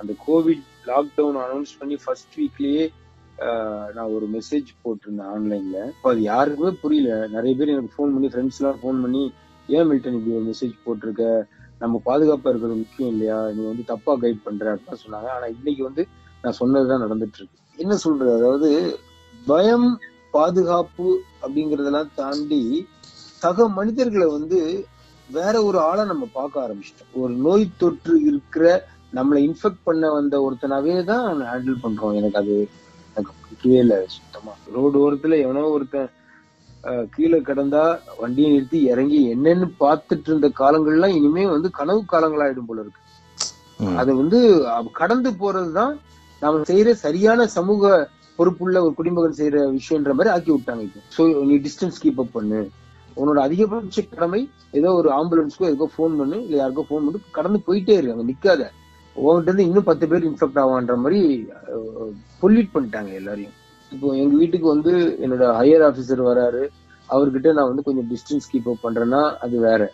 அந்த 0.00 0.12
கோவிட் 0.26 0.66
லாக்டவுன் 0.90 1.38
அனௌன்ஸ் 1.44 1.72
பண்ணி 1.80 1.96
ஃபர்ஸ்ட் 2.04 2.36
வீக்லயே 2.40 2.84
நான் 3.96 4.12
ஒரு 4.16 4.26
மெசேஜ் 4.34 4.68
போட்டிருந்தேன் 4.82 5.30
ஆன்லைன்ல 5.34 5.78
அது 6.10 6.20
யாருக்குமே 6.22 6.70
புரியல. 6.82 7.10
நிறைய 7.26 7.52
பேர் 7.58 7.68
எனக்கு 7.68 7.94
ஃபோன் 7.96 8.12
பண்ணி 8.14 8.28
ஃப்ரெண்ட்ஸ் 8.32 8.60
எல்லாம் 8.60 8.80
ஃபோன் 8.82 9.00
பண்ணி 9.02 9.22
ஏன் 9.68 9.88
மில்டன் 9.90 10.16
இப்படி 10.18 10.36
ஒரு 10.36 10.46
மெசேஜ் 10.50 10.74
போட்டிருக்க? 10.86 11.24
நம்ம 11.78 12.00
பாதுகாப்பா 12.06 12.50
இருக்கிறது 12.50 12.76
முக்கியம் 12.76 13.10
இல்லையா? 13.10 13.38
நீ 13.50 13.62
வந்து 13.66 13.84
தப்பா 13.84 14.12
கைட் 14.16 14.44
பண்ற 14.44 14.74
அப்படின்னு 14.74 15.02
சொன்னாங்க. 15.04 15.28
ஆனா 15.36 15.46
இன்னைக்கு 15.46 15.82
வந்து 15.82 16.02
நான் 16.42 16.58
சொன்னதுதான் 16.60 17.04
நடந்துட்டு 17.04 17.38
இருக்கு 17.38 17.58
என்ன 17.78 17.94
சொல்றது? 17.96 18.32
அதாவது 18.36 18.70
பயம் 19.46 19.88
பாதுகாப்பு 20.30 21.06
அப்படிங்கறதெல்லாம் 21.42 22.12
தாண்டி 22.14 22.62
சக 23.42 23.68
மனிதர்களை 23.68 24.26
வந்து 24.26 24.58
வேற 25.30 25.54
ஒரு 25.64 25.78
ஆளை 25.78 26.04
நம்ம 26.04 26.24
பார்க்க 26.32 26.64
ஆரம்பிச்சிட்டோம். 26.66 27.12
ஒரு 27.14 27.32
நோய் 27.46 27.64
தொற்று 27.78 28.14
இருக்கிற 28.22 28.64
நம்மளை 29.14 29.40
இன்ஃபெக்ட் 29.48 29.84
பண்ண 29.84 30.10
வந்த 30.10 30.34
ஒருத்தனாவே 30.46 31.04
தான் 31.04 31.42
ஹேண்டில் 31.50 31.82
பண்றோம். 31.82 32.14
எனக்கு 32.14 32.38
அது 32.38 32.54
எனக்கு 33.12 33.32
பிடிக்கவே 33.40 33.78
இல்லை 33.84 33.98
சுத்தமா. 34.16 34.52
ரோடு 34.76 34.96
ஓரத்துல 35.04 35.38
எவனோ 35.44 35.64
ஒருத்தன் 35.76 36.10
கீழே 37.14 37.38
கிடந்தா 37.48 37.82
வண்டியை 38.20 38.48
நிறுத்தி 38.52 38.78
இறங்கி 38.92 39.20
என்னன்னு 39.34 39.66
பார்த்துட்டு 39.82 40.28
இருந்த 40.30 40.48
காலங்கள்லாம் 40.60 41.16
இனிமே 41.18 41.44
வந்து 41.54 41.68
கனவு 41.78 42.00
காலங்களாயிடும் 42.12 42.68
போல 42.68 42.82
இருக்கு. 42.84 43.00
அது 44.00 44.10
வந்து 44.20 44.38
கடந்து 45.00 45.30
போறதுதான் 45.42 45.94
நாம 46.42 46.62
செய்யற 46.70 46.90
சரியான 47.04 47.46
சமூக 47.56 47.82
பொறுப்புள்ள 48.38 48.76
ஒரு 48.86 48.92
குடிமகன் 48.98 49.38
செய்யற 49.40 49.58
விஷயம்ன்ற 49.78 50.12
மாதிரி 50.18 50.32
ஆக்கி 50.34 50.50
விட்டாங்க 50.54 50.82
இப்போ. 50.86 51.00
சோ 51.16 51.22
நீ 51.50 51.56
டிஸ்டன்ஸ் 51.66 52.00
கீப் 52.04 52.22
அப் 52.24 52.34
பண்ணு. 52.36 52.60
உன்னோட 53.16 53.38
அதிகபட்ச 53.46 54.02
கடமை 54.12 54.40
ஏதோ 54.78 54.90
ஒரு 55.00 55.08
ஆம்புலன்ஸ்க்கோ 55.18 55.68
எதுக்கோ 55.70 55.88
ஃபோன் 55.94 56.14
பண்ணு 56.20 56.36
இல்ல 56.46 56.56
யாருக்கோ 56.60 56.84
ஃபோன் 56.88 57.04
பண்ணி 57.06 57.20
கடந்து 57.38 57.58
போயிட்டே 57.66 57.96
இருக்கு 57.96 58.14
அங்க 58.14 58.26
நிக்காத. 58.30 58.62
உங்ககிட்ட 59.14 59.50
இருந்து 59.50 59.66
இன்னும் 59.68 59.88
பத்து 59.90 60.08
பேர் 60.08 60.28
இன்ஃபெக்ட் 60.28 60.60
ஆவான்ற 60.64 60.94
மாதிரி 61.04 61.22
பொல்யூட் 62.42 62.74
பண்ணிட்டாங்க 62.74 63.10
எல்லாரையும். 63.20 63.56
இப்போ 63.92 64.08
எங்க 64.22 64.34
வீட்டுக்கு 64.36 64.66
வந்து 64.68 64.92
என்னோட 65.24 65.44
ஹையர் 65.60 65.84
ஆபீசர் 65.88 66.22
வராரு. 66.30 66.62
அவர்கிட்ட 67.08 67.48
நான் 67.56 67.70
வந்து 67.70 67.82
கொஞ்சம் 67.86 68.08
டிஸ்டன்ஸ் 68.10 68.46
கீப் 68.52 68.68
அப் 68.70 68.84
பண்றேன்னா 68.84 69.22
அது 69.44 69.56
வேற. 69.66 69.92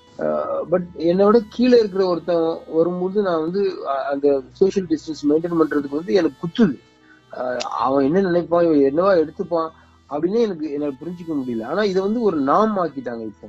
பட் 0.70 0.86
என்னோட 1.10 1.36
கீழே 1.54 1.78
இருக்கிற 1.78 2.02
ஒருத்தன் 2.06 2.58
வரும்போது 2.76 3.22
நான் 3.22 3.40
வந்து 3.40 3.62
அந்த 4.12 4.26
சோஷியல் 4.60 4.88
டிஸ்டன்ஸ் 4.92 5.24
மெயின்டைன் 5.30 5.58
பண்றதுக்கு 5.62 5.98
வந்து 6.00 6.14
எனக்கு 6.20 6.38
குத்துது. 6.44 6.76
அவன் 7.86 8.06
என்ன 8.08 8.20
நினைப்பான் 8.20 8.66
இவன் 8.66 8.84
என்னவா 8.90 9.10
எடுத்துப்பான் 9.22 9.70
அப்படின்னு 10.10 10.38
எனக்கு 10.46 10.66
என்னால் 10.72 11.00
புரிஞ்சுக்க 11.02 11.32
முடியல. 11.40 11.64
ஆனா 11.72 11.82
இதை 11.82 12.02
வந்து 12.02 12.20
ஒரு 12.28 12.38
நாம் 12.50 12.78
ஆக்கிட்டாங்க 12.84 13.24
இப்போ. 13.32 13.48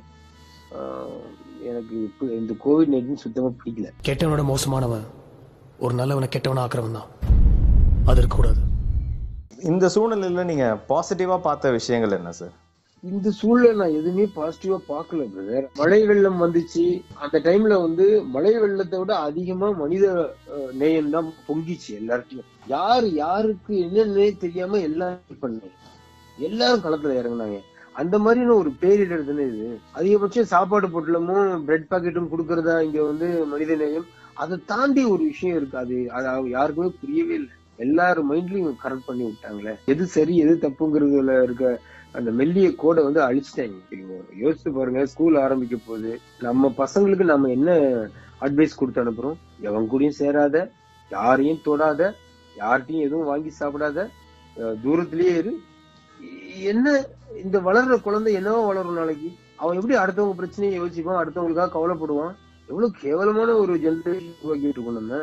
எனக்கு 1.70 1.94
இப்போ 2.08 2.26
இந்த 2.40 2.52
கோவிட் 2.64 2.92
நைன்டீன் 2.94 3.24
சுத்தமா 3.24 3.50
பிடிக்கல. 3.62 3.88
கெட்டவனோட 4.08 4.44
மோசமானவன். 4.52 5.06
ஒரு 5.84 5.94
நல்லவனை 5.98 6.26
கெட்டவன 6.32 6.62
ஆக்குறவன் 6.62 6.96
தான். 6.98 7.10
அது 8.08 8.18
இருக்கக்கூடாது. 8.20 8.60
இந்த 9.70 9.86
சூழ்நிலையில் 9.94 10.48
நீங்கள் 10.50 10.80
பாசிட்டிவாக 10.90 11.40
பார்த்த 11.46 11.70
விஷயங்கள் 11.76 12.16
என்ன 12.16 12.32
சார் 12.40 12.56
இந்த 13.04 13.28
சூழ்நிலை 13.38 13.70
நான் 13.80 13.94
எதுவுமே 13.98 14.24
பாசிட்டிவா 14.36 14.78
பார்க்கல 14.90 15.26
பிரதர் 15.34 15.66
மழை 15.80 16.00
வெள்ளம் 16.10 16.42
வந்துச்சு. 16.44 16.84
அந்த 17.22 17.36
டைம்ல 17.46 17.74
வந்து 17.84 18.06
மழை 18.34 18.52
வெள்ளத்தை 18.62 18.98
விட 19.02 19.12
அதிகமா 19.28 19.68
மனித 19.80 20.04
நேயம் 20.82 21.10
தான் 21.16 21.30
பொங்கிச்சு 21.48 21.90
எல்லார்ட்டையும் 22.00 22.50
யாரு 22.74 23.08
யாருக்கு 23.22 23.72
என்னன்னே 23.86 24.28
தெரியாம 24.44 24.80
எல்லாம் 24.90 25.18
பண்ணாங்க. 25.44 25.74
எல்லாரும் 26.48 26.84
களத்துல 26.86 27.18
இறங்குனாங்க. 27.20 27.60
அந்த 28.00 28.16
மாதிரியான 28.24 28.56
ஒரு 28.62 28.70
பேரிடர் 28.82 29.28
தானே 29.30 29.44
இது. 29.52 29.68
அதிகபட்சம் 29.98 30.52
சாப்பாடு 30.54 30.88
பொட்டலமும் 30.94 31.64
பிரெட் 31.68 31.90
பாக்கெட்டும் 31.92 32.32
கொடுக்கறதா 32.32 32.76
இங்க 32.88 33.00
வந்து 33.10 33.28
மனித 33.52 33.74
நேயம். 33.82 34.08
அதை 34.42 34.56
தாண்டி 34.72 35.02
ஒரு 35.12 35.22
விஷயம் 35.30 35.56
இருக்கு. 35.58 35.76
அது 35.84 35.96
அது 36.16 36.26
அவங்க 36.32 36.50
யாருக்குமே 36.58 36.90
புரியவே 37.00 37.34
இல்லை. 37.40 37.54
எல்லாரும் 37.84 38.28
மைண்ட்லயும் 38.30 38.80
கரெக்ட் 38.82 39.08
பண்ணி 39.08 39.24
விட்டாங்களே. 39.26 39.74
எது 39.92 40.04
சரி 40.16 40.34
எது 40.44 40.54
தப்புங்கிறதுல 40.64 41.34
இருக்க 41.46 41.66
அந்த 42.18 42.30
மெல்லிய 42.38 42.68
கோடை 42.82 43.00
வந்து 43.06 43.20
அழிச்சிட்டாங்க. 43.26 44.16
யோசிச்சு 44.42 44.70
பாருங்க 44.78 45.02
ஸ்கூல் 45.12 45.36
ஆரம்பிக்க 45.44 45.76
போகுது 45.86 46.12
நம்ம 46.46 46.72
பசங்களுக்கு 46.82 47.26
நம்ம 47.32 47.50
என்ன 47.56 47.70
அட்வைஸ் 48.46 48.78
கொடுத்து 48.80 49.02
அனுப்புறோம்? 49.04 49.38
எவன் 49.68 49.88
கூடயும் 49.92 50.18
சேராத 50.20 50.56
யாரையும் 51.10 51.62
தொடாத 51.66 52.00
யார்கிட்டையும் 52.62 53.06
எதுவும் 53.06 53.30
வாங்கி 53.30 53.50
சாப்பிடாத 53.60 54.06
தூரத்திலேயே 54.84 55.34
இரு. 55.40 55.52
என்ன 56.72 56.86
இந்த 57.44 57.56
வளர்ற 57.66 57.94
குழந்தை 58.06 58.32
என்னவோ 58.38 58.60
வளரும் 58.68 59.00
நாளைக்கு. 59.00 59.30
அவன் 59.62 59.78
எப்படி 59.80 59.96
அடுத்தவங்க 60.02 60.36
பிரச்சனையை 60.40 60.74
யோசிப்பான்? 60.80 61.20
அடுத்தவங்களுக்காக 61.22 61.72
கவலைப்படுவான்? 61.76 62.34
எவ்வளவு 62.70 62.92
கேவலமான 63.02 63.50
ஒரு 63.62 63.72
ஜென்ரேஷன் 63.84 64.34
உருவாக்கிட்டு 64.42 64.74
இருக்கோம் 64.76 64.98
நம்ம 64.98 65.16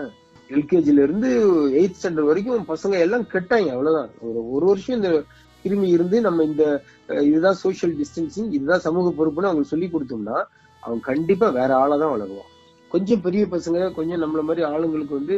எல்கேஜில 0.56 1.04
இருந்து 1.08 1.30
எயித் 1.80 1.98
ஸ்டாண்டர்ட் 1.98 2.30
வரைக்கும் 2.30 2.66
பசங்க 2.72 2.96
எல்லாம் 3.06 3.26
கெட்டாங்க 3.34 3.68
அவ்வளவுதான். 3.76 4.10
ஒரு 4.28 4.40
ஒரு 4.56 4.66
வருஷம் 4.66 4.98
இந்த 5.00 5.10
கிருமி 5.64 5.88
இருந்து 5.96 6.18
நம்ம 6.28 6.44
இந்த 6.44 6.64
இதுதான் 7.30 7.58
சோஷியல் 7.64 7.96
டிஸ்டன்சிங் 8.00 8.50
இதுதான் 8.58 8.84
சமூக 8.88 9.10
பொறுப்புன்னு 9.18 9.50
அவங்களுக்கு 9.50 9.74
சொல்லி 9.74 9.90
கொடுத்தோம்னா 9.94 10.38
அவன் 10.86 11.02
கண்டிப்பா 11.10 11.48
வேற 11.60 11.70
ஆளாதான் 11.82 12.14
வளருவான் 12.14 12.52
கொஞ்சம் 12.94 13.24
பெரிய 13.26 13.44
பசங்க 13.52 13.80
கொஞ்சம் 14.00 14.22
நம்மள 14.24 14.42
மாதிரி 14.50 14.66
ஆளுங்களுக்கு 14.72 15.16
வந்து 15.20 15.36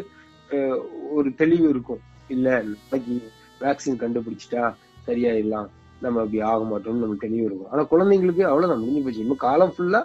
ஒரு 1.17 1.30
தெளிவு 1.41 1.67
இருக்கும். 1.74 2.02
இல்ல 2.36 2.48
நாளைக்கு 2.62 3.15
வேக்சின் 3.62 4.02
கண்டுபிடிச்சிட்டா 4.04 4.63
சரியாயிடலாம். 5.08 5.69
நம்ம 6.04 6.19
அப்படி 6.24 6.39
ஆக 6.52 6.62
மாட்டோம்னு 6.72 7.04
நம்ம 7.04 7.19
தெளிவு 7.26 7.45
இருக்கும். 7.48 7.72
ஆனா 7.72 7.82
குழந்தைங்களுக்கு 7.84 8.43
அவ்வளவுதான். 8.52 8.82
முடிஞ்சு 8.84 9.04
போச்சு. 9.04 9.26
இன்னும் 9.26 9.43
காலம் 9.48 9.74
ஃபுல்லா 9.78 10.02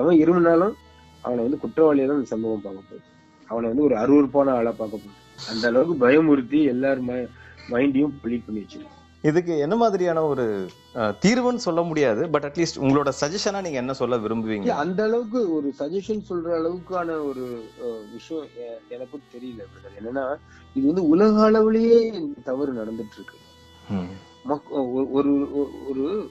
எவன் 0.00 0.20
இருமுனாலும் 0.22 0.74
அவனை 1.26 1.42
வந்து 1.44 1.60
குற்றவாளியா 1.62 2.06
தான் 2.06 2.16
இந்த 2.16 2.24
சமூகம் 2.24 2.60
பார்க்க 2.62 2.82
போகுது. 2.82 3.04
அவனை 3.48 3.68
வந்து 3.68 3.84
ஒரு 3.84 3.94
அருவருப்பான 3.96 4.50
ஆளா 4.50 4.70
பார்க்க 4.72 4.98
போகுது. 4.98 5.14
அந்த 5.50 5.68
அளவுக்கு 5.68 6.02
பயமுறுத்தி 6.04 6.64
எல்லார் 6.64 7.00
மைண்டையும் 7.70 8.14
பொலிட் 8.22 8.46
பண்ணி 8.46 8.60
வச்சிருக்கு 8.60 8.94
இதுக்கு 9.22 9.58
என்ன 9.58 9.76
மாதிரியான 9.76 10.22
ஒரு 10.22 10.44
தீர்வுன்னு 10.94 11.64
சொல்ல 11.66 11.82
முடியாது 11.82 12.28
பட் 12.30 12.44
அட்லீஸ்ட் 12.44 12.80
உங்களோட 12.80 13.10
சஜஷனா 13.20 13.60
நீங்க 13.62 13.78
என்ன 13.78 13.92
சொல்ல 13.92 14.16
விரும்புவீங்க? 14.16 14.68
அந்த 14.68 15.02
அளவுக்கு 15.02 15.54
ஒரு 15.54 15.74
சஜஷன் 15.78 16.22
சொல்ற 16.30 16.48
அளவுக்கான 16.58 17.08
ஒரு 17.28 17.44
விஷயம் 18.12 18.46
எனக்கும் 18.88 19.22
தெரியல. 19.34 19.62
என்னன்னா 19.98 20.24
இது 20.74 20.86
வந்து 20.86 21.04
உலக 21.08 21.42
அளவிலேயே 21.42 21.98
தவறு 22.44 22.72
நடந்துட்டு 22.72 23.14
இருக்கு 23.14 23.36
ஒரு 25.12 25.30
ஒரு- 25.90 26.28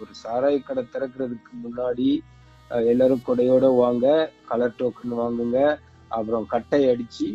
ஒரு 0.00 0.12
சாராய 0.24 0.56
கடை 0.62 0.84
திறக்கிறதுக்கு 0.92 1.52
முன்னாடி 1.64 2.08
எல்லாரும் 2.92 3.26
கொடையோட 3.26 3.66
வாங்க 3.76 4.06
கலர் 4.50 4.78
டோக்கன் 4.78 5.20
வாங்குங்க. 5.22 5.58
அப்புறம் 6.08 6.46
கட்டை 6.46 6.80
அடிச்சு 6.92 7.28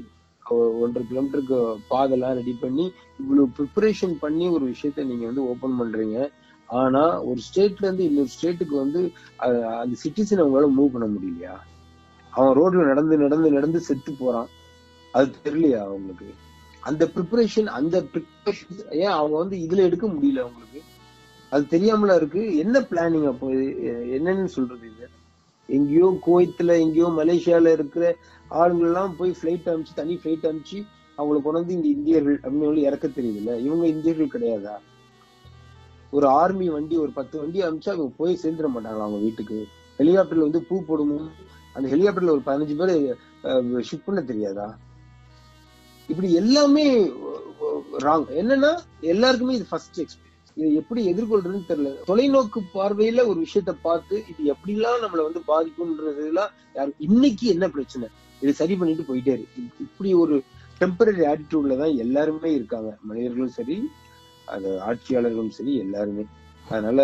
ஒன்றரை 0.82 1.04
கிலோமீட்டருக்கு 1.08 1.58
பாதெல்லாம் 1.90 2.38
ரெடி 2.38 2.54
பண்ணி 2.62 2.86
இவ்வளவு 3.22 3.48
ப்ரிப்பரேஷன் 3.58 4.16
பண்ணி 4.22 4.46
ஒரு 4.50 4.66
விஷயத்த 4.74 5.04
நீங்க 5.10 5.26
வந்து 5.26 5.44
ஓபன் 5.52 5.80
பண்றீங்க. 5.80 6.18
ஆனா 6.70 7.02
ஒரு 7.22 7.40
ஸ்டேட்ல 7.48 7.86
இருந்து 7.86 8.08
இன்னொரு 8.10 8.32
ஸ்டேட்டுக்கு 8.36 8.76
வந்து 8.84 9.02
அந்த 9.82 9.96
சிட்டிசன் 10.04 10.42
அவங்களால 10.44 10.70
மூவ் 10.78 10.94
பண்ண 10.94 11.08
முடியலையா? 11.16 11.56
அவன் 12.34 12.56
ரோட்ல 12.60 12.86
நடந்து 12.92 13.18
நடந்து 13.18 13.50
நடந்து 13.52 13.80
செத்து 13.90 14.12
போறான். 14.14 14.50
அது 15.14 15.30
தெரியலையா 15.46 15.80
அவங்களுக்கு? 15.88 16.30
அந்த 16.84 17.06
ப்ரிப்பரேஷன் 17.16 17.70
அந்த 17.80 17.98
ப்ரிப்பரேஷன் 18.12 18.76
ஏன் 19.04 19.16
அவங்க 19.20 19.36
வந்து 19.38 19.58
இதுல 19.58 19.86
எடுக்க 19.90 20.08
முடியல 20.08 20.44
அவங்களுக்கு? 20.46 20.82
அது 21.52 21.64
தெரியாமலா 21.76 22.16
இருக்கு? 22.16 22.44
என்ன 22.58 22.80
பிளானிங் 22.92 23.28
அப்போ 23.28 23.48
என்னன்னு 24.18 24.46
சொல்றது 24.58 24.86
இது? 24.92 25.08
எங்கேயோ 25.70 26.08
குவைத்தில் 26.22 26.74
எங்கேயோ 26.84 27.08
மலேசியால 27.18 27.72
இருக்கிற 27.72 28.04
ஆளுங்கள்லாம் 28.52 29.16
போய் 29.18 29.36
ஃப்ளைட் 29.40 29.70
அனுப்பிச்சு 29.72 29.96
தனி 29.96 30.14
ஃப்ளைட் 30.24 30.48
அனுப்பிச்சு 30.50 30.80
அவங்களை 31.18 31.40
கொண்டு 31.42 31.60
வந்து 31.62 31.76
இந்தியர்கள் 31.96 32.38
அப்படின்னு 32.44 32.88
இறக்க 32.90 33.08
தெரியுதுல்ல? 33.08 33.54
இவங்க 33.60 33.86
இந்தியர்கள் 33.88 34.34
கிடையாதா? 34.36 34.76
ஒரு 36.14 36.28
ஆர்மி 36.28 36.68
வண்டி 36.70 36.96
ஒரு 36.98 37.12
பத்து 37.12 37.36
வண்டி 37.40 37.60
அனுப்பிச்சு 37.64 37.92
அவங்க 37.94 38.14
போய் 38.18 38.40
சேர்ந்துட 38.44 38.68
மாட்டாங்களா 38.76 39.08
அவங்க 39.08 39.18
வீட்டுக்கு? 39.18 39.58
ஹெலிகாப்டர்ல 40.00 40.48
வந்து 40.48 40.62
பூ 40.70 40.76
போடுமோ? 40.88 41.20
அந்த 41.74 41.86
ஹெலிகாப்டர்ல 41.90 42.36
ஒரு 42.36 42.44
பதினஞ்சு 42.46 42.76
பேர் 42.80 42.94
ஷிஃப்ட் 43.90 44.06
பண்ண 44.06 44.22
தெரியாதா? 44.22 44.68
இப்படி 46.10 46.30
எல்லாமே 46.34 46.86
ராங் 48.06 48.26
என்னன்னா 48.42 48.72
எல்லாருக்குமே 49.02 49.56
இது 49.56 49.68
ஃபர்ஸ்ட் 49.70 50.00
எக்ஸ்பீரியன்ஸ் 50.02 50.29
இதை 50.60 50.76
எப்படி 50.76 51.14
எதிர்கொள்றதுன்னு 51.14 51.70
தெரியல. 51.70 51.90
தொலைநோக்கு 52.08 52.60
பார்வையில 52.74 53.26
ஒரு 53.28 53.46
விஷயத்த 53.46 53.76
பார்த்து 53.82 54.24
இது 54.32 54.54
எப்படிலாம் 54.54 55.04
நம்மள 55.04 55.22
வந்து 55.28 55.42
பாதிக்கும்ன்றதுலாம் 55.48 56.52
யாரு 56.74 56.94
இன்னைக்கு 56.98 57.48
என்ன 57.48 57.70
பிரச்சனை? 57.70 58.08
இதை 58.42 58.54
சரி 58.54 58.76
பண்ணிட்டு 58.76 59.04
போயிட்டே 59.04 59.34
இருக்கு 59.36 59.62
இப்~ 59.62 59.80
இப்படி 59.80 60.14
ஒரு 60.14 60.36
டெம்பரரி 60.82 61.24
ஆட்டிடியூட்ல 61.32 61.78
தான் 61.78 61.96
எல்லாருமே 61.96 62.54
இருக்காங்க. 62.54 62.98
மனிதர்களும் 63.02 63.50
சரி 63.50 63.78
அது 64.46 64.70
ஆட்சியாளர்களும் 64.88 65.50
சரி 65.50 65.78
எல்லாருமே. 65.78 66.24
அதனால 66.70 67.02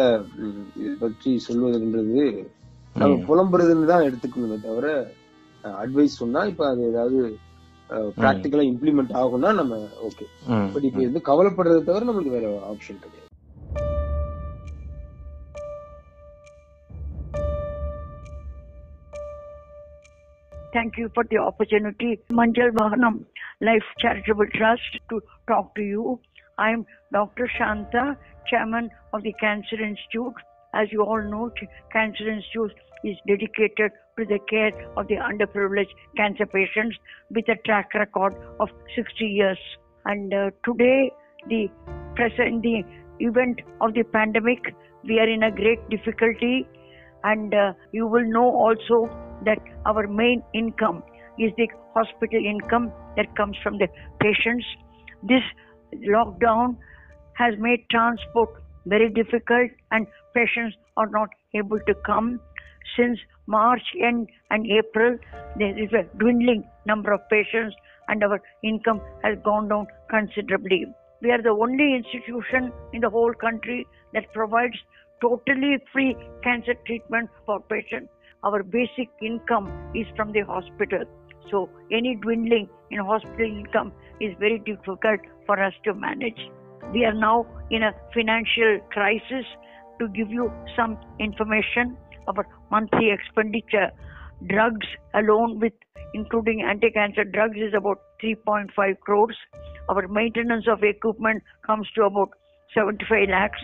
இதை 0.75 0.93
பற்றி 0.99 1.41
சொல்வதுன்றது 1.47 2.23
நம்ம. 2.95 3.15
புலம்புறதுன்னு 3.29 3.85
தான் 3.85 4.03
எடுத்துக்கணுமே 4.03 4.61
தவிர 4.61 4.87
அட்வைஸ் 5.63 6.19
சொன்னா 6.21 6.43
இப்ப 6.43 6.67
அது 6.67 6.83
ஏதாவது 6.83 7.19
ப்ராக்டிக்கலா 8.17 8.63
இம்ப்ளிமெண்ட் 8.71 9.13
ஆகும்னா 9.13 9.53
நம்ம 9.53 9.75
ஓகே. 10.03 10.25
பட் 10.73 10.83
இப்ப 10.83 10.99
வந்து 11.01 11.21
கவலைப்படுறதை 11.25 11.83
தவிர 11.83 12.05
நம்மளுக்கு 12.05 12.35
வேற 12.37 12.47
ஆப்ஷன் 12.71 13.01
கிடையாது. 13.03 13.24
Thank 20.75 20.97
you 20.97 21.09
for 21.13 21.23
the 21.31 21.37
opportunity, 21.37 22.19
Manjal 22.29 22.71
Vahanam 22.71 23.23
Life 23.61 23.85
Charitable 23.97 24.47
Trust, 24.55 24.99
to 25.09 25.21
talk 25.47 25.73
to 25.75 25.81
you. 25.81 26.19
I 26.57 26.71
am 26.71 26.85
Dr. 27.13 27.49
Shanta, 27.57 28.17
Chairman 28.49 28.89
of 29.13 29.23
the 29.23 29.31
Cancer 29.39 29.81
Institute. 29.81 30.33
As 30.73 30.89
you 30.91 31.01
all 31.01 31.23
know, 31.31 31.49
Cancer 31.93 32.29
Institute 32.29 32.73
is 33.05 33.15
dedicated 33.25 33.91
to 34.19 34.25
the 34.25 34.37
care 34.49 34.73
of 34.97 35.07
the 35.07 35.15
underprivileged 35.15 35.95
cancer 36.17 36.45
patients 36.45 36.97
with 37.31 37.47
a 37.47 37.55
track 37.65 37.93
record 37.93 38.35
of 38.59 38.67
60 38.97 39.23
years. 39.23 39.59
And 40.03 40.33
uh, 40.33 40.51
today, 40.65 41.09
the 41.47 41.69
present, 42.17 42.63
the 42.63 42.83
event 43.19 43.61
of 43.79 43.93
the 43.93 44.03
pandemic, 44.03 44.75
we 45.05 45.19
are 45.19 45.29
in 45.29 45.43
a 45.43 45.51
great 45.51 45.89
difficulty 45.89 46.67
and 47.23 47.53
uh, 47.53 47.71
you 47.93 48.07
will 48.07 48.29
know 48.29 48.49
also 48.65 49.09
that 49.45 49.59
our 49.85 50.07
main 50.07 50.43
income 50.53 51.03
is 51.39 51.51
the 51.57 51.67
hospital 51.93 52.43
income 52.43 52.91
that 53.17 53.35
comes 53.35 53.57
from 53.63 53.77
the 53.77 53.87
patients. 54.21 54.65
This 55.23 55.43
lockdown 56.07 56.77
has 57.33 57.53
made 57.59 57.85
transport 57.89 58.49
very 58.85 59.09
difficult 59.09 59.71
and 59.91 60.07
patients 60.33 60.75
are 60.97 61.09
not 61.09 61.29
able 61.53 61.79
to 61.79 61.93
come. 62.05 62.39
Since 62.97 63.19
March 63.47 63.81
end 64.01 64.29
and 64.49 64.65
April, 64.65 65.17
there 65.57 65.77
is 65.77 65.91
a 65.93 66.03
dwindling 66.17 66.63
number 66.85 67.11
of 67.13 67.21
patients 67.29 67.75
and 68.07 68.23
our 68.23 68.41
income 68.63 69.01
has 69.23 69.37
gone 69.43 69.67
down 69.67 69.87
considerably. 70.09 70.85
We 71.21 71.31
are 71.31 71.41
the 71.41 71.49
only 71.49 71.95
institution 71.95 72.71
in 72.93 73.01
the 73.01 73.09
whole 73.09 73.33
country 73.33 73.87
that 74.13 74.31
provides 74.33 74.75
totally 75.21 75.77
free 75.91 76.15
cancer 76.43 76.75
treatment 76.85 77.29
for 77.45 77.59
patients. 77.61 78.09
Our 78.43 78.63
basic 78.63 79.09
income 79.21 79.71
is 79.95 80.05
from 80.15 80.31
the 80.31 80.41
hospital. 80.41 81.03
So 81.49 81.69
any 81.91 82.15
dwindling 82.21 82.69
in 82.91 82.99
hospital 82.99 83.45
income 83.45 83.93
is 84.19 84.35
very 84.39 84.59
difficult 84.59 85.19
for 85.45 85.61
us 85.61 85.73
to 85.83 85.93
manage. 85.93 86.39
We 86.93 87.05
are 87.05 87.13
now 87.13 87.45
in 87.71 87.83
a 87.83 87.91
financial 88.13 88.79
crisis. 88.91 89.45
To 89.99 90.09
give 90.09 90.29
you 90.29 90.51
some 90.75 90.97
information 91.21 91.95
about 92.27 92.47
monthly 92.69 93.11
expenditure, 93.11 93.91
drugs 94.49 94.85
alone 95.13 95.59
with 95.61 95.71
including 96.13 96.61
anti-cancer 96.61 97.23
drugs 97.23 97.55
is 97.55 97.73
about 97.73 97.99
3.5 98.21 98.99
crores. 98.99 99.37
Our 99.87 100.07
maintenance 100.09 100.65
of 100.67 100.83
equipment 100.83 101.43
comes 101.65 101.87
to 101.95 102.03
about 102.03 102.29
75 102.73 103.29
lakhs. 103.29 103.59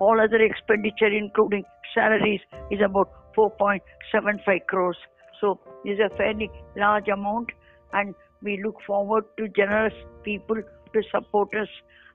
All 0.00 0.20
other 0.20 0.42
expenditure 0.42 1.06
including 1.06 1.62
salaries 1.94 2.40
is 2.70 2.80
about 2.84 3.08
4.75 3.38 4.66
crores. 4.66 4.96
So 5.40 5.60
it's 5.84 6.00
a 6.00 6.14
fairly 6.16 6.50
large 6.76 7.08
amount 7.08 7.50
and 7.92 8.14
we 8.42 8.60
look 8.64 8.76
forward 8.86 9.24
to 9.38 9.48
generous 9.48 9.94
people 10.24 10.56
to 10.56 11.02
support 11.12 11.54
us 11.54 11.68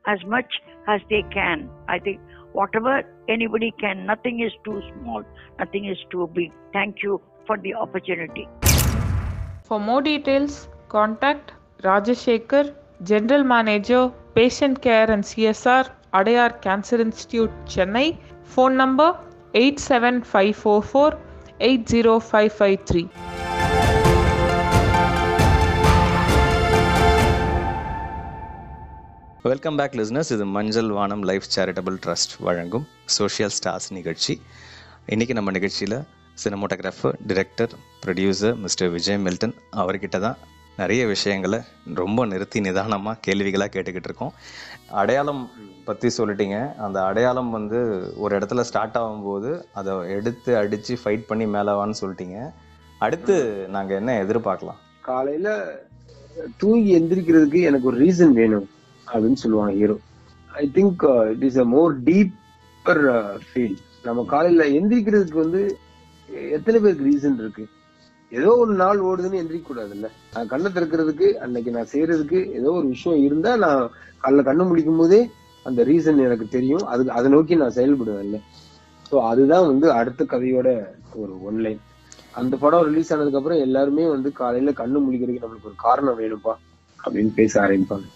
as 0.06 0.20
much 0.26 0.62
as 0.88 1.00
they 1.10 1.24
can. 1.34 1.70
I 1.88 2.00
think 2.00 2.20
whatever 2.52 3.04
anybody 3.30 3.74
can, 3.80 4.06
nothing 4.06 4.42
is 4.42 4.52
too 4.66 4.82
small, 4.92 5.24
nothing 5.60 5.86
is 5.86 5.98
too 6.12 6.30
big. 6.34 6.52
Thank 6.74 7.04
you 7.04 7.22
for 7.48 7.58
the 7.58 7.74
opportunity. 7.74 8.48
For 9.64 9.80
more 9.80 10.02
details, 10.02 10.68
contact 10.90 11.54
Rajashekar, 11.84 12.74
General 13.04 13.44
Manager, 13.44 14.12
Patient 14.36 14.82
Care 14.82 15.10
and 15.10 15.24
CSR, 15.24 15.90
Adayar 16.14 16.62
Cancer 16.62 17.00
Institute, 17.00 17.52
Chennai. 17.66 18.18
Phone 18.44 18.76
number 18.78 19.18
87544 19.54 21.18
80553. 21.62 23.08
Welcome 29.46 29.78
back 29.80 29.96
listeners 30.00 30.32
இது 30.32 30.46
Manjal 30.54 30.90
Vaanam 30.90 31.24
life 31.24 31.48
charitable 31.50 31.98
trust 32.04 32.34
வழங்கும் 32.40 32.86
social 33.16 33.54
stars 33.58 33.88
நிகழ்ச்சி 33.92 34.34
இன்றைக்கி 35.08 35.34
நம்ம 35.34 35.52
நிகழ்ச்சியில் 35.52 35.98
cinematographer 36.38 37.18
director 37.28 37.74
producer 38.04 38.56
mister 38.58 38.90
Vijay 38.90 39.22
Milton 39.26 39.56
அவர்கிட்ட 39.76 40.20
தான் 40.20 40.38
நிறைய 40.78 41.02
விஷயங்களை 41.14 41.60
ரொம்ப 42.02 42.26
நிறுத்தி 42.32 42.60
நிதானமாக 42.66 43.22
கேள்விகளாக 43.26 43.72
கேட்டுக்கிட்டு 43.74 44.10
இருக்கோம். 44.10 44.34
அடையாளம் 45.02 45.42
பற்றி 45.88 46.10
சொல்லிட்டீங்க. 46.18 46.58
அந்த 46.86 46.98
அடையாளம் 47.10 47.52
வந்து 47.58 47.80
ஒரு 48.24 48.34
இடத்துல 48.38 48.66
ஸ்டார்ட் 48.70 48.98
ஆகும்போது 49.02 49.52
அதை 49.80 49.94
எடுத்து 50.18 50.52
அடித்து 50.62 50.96
ஃபைட் 51.04 51.30
பண்ணி 51.30 51.46
மேலவான்னு 51.56 52.02
சொல்லிட்டீங்க. 52.02 52.38
அடுத்து 53.06 53.36
நாங்கள் 53.76 54.00
என்ன 54.02 54.12
எதிர்பார்க்கலாம்? 54.24 54.80
காலையில் 55.10 55.52
தூங்கி 56.62 56.92
எந்திரிக்கிறதுக்கு 57.00 57.60
எனக்கு 57.70 57.90
ஒரு 57.92 57.98
ரீசன் 58.06 58.34
வேணும் 58.40 58.68
அப்படின்னு 59.08 59.40
சொல்லுவாங்க 59.44 59.74
hero 59.82 59.98
I 60.62 60.64
think 60.78 61.04
it 61.34 61.46
is 61.50 61.60
a 61.64 61.68
more 61.76 61.94
deeper 62.10 63.04
feel 63.48 63.78
நம்ம 64.08 64.26
காலையில் 64.34 64.74
எந்திரிக்கிறதுக்கு 64.80 65.44
வந்து 65.46 65.62
எத்தனை 66.58 66.78
பேருக்கு 66.80 67.10
ரீசன் 67.12 67.40
இருக்கு? 67.44 67.66
ஏதோ 68.34 68.52
ஒரு 68.56 68.74
நாள் 68.74 69.00
ஓடுதுன்னு 69.00 69.40
எந்திரிக்க 69.42 69.68
கூடாதுல்ல 69.68 70.08
நான் 70.34 70.48
கண்ணை 70.48 70.70
திறக்கிறதுக்கு 70.72 71.28
அன்னைக்கு 71.34 71.72
நான் 71.72 71.92
செய்யறதுக்கு 71.94 72.40
ஏதோ 72.54 72.70
ஒரு 72.72 72.88
விஷயம் 72.88 73.24
இருந்தா 73.24 73.52
நான் 73.56 73.82
காலைல 74.24 74.44
கண்ணு 74.50 74.68
முடிக்கும் 74.68 74.98
போதே 74.98 75.20
அந்த 75.66 75.82
ரீசன் 75.84 76.26
எனக்கு 76.26 76.48
தெரியும். 76.48 76.84
அது 76.86 77.12
அதை 77.12 77.28
நோக்கி 77.32 77.56
நான் 77.56 77.76
செயல்படுவேன்ல. 77.76 78.40
ஸோ 79.12 79.16
அதுதான் 79.22 79.68
வந்து 79.68 79.88
அடுத்த 79.92 80.24
கதையோட 80.24 80.68
ஒரு 81.16 81.34
ஒன்லைன் 81.50 81.82
அந்த 82.34 82.56
படம் 82.58 82.86
ரிலீஸ் 82.86 83.14
ஆனதுக்கு 83.14 83.40
அப்புறம் 83.40 83.60
எல்லாருமே 83.60 84.06
வந்து 84.08 84.32
காலையில 84.32 84.72
கண்ணு 84.72 85.00
முழிக்கிறதுக்கு 85.06 85.44
நம்மளுக்கு 85.44 85.70
ஒரு 85.72 85.78
காரணம் 85.78 86.20
வேணும்ப்பா 86.20 86.54
அப்படின்னு 87.00 87.32
பேச 87.36 87.54
ஆரம்பிப்பாங்க. 87.62 88.08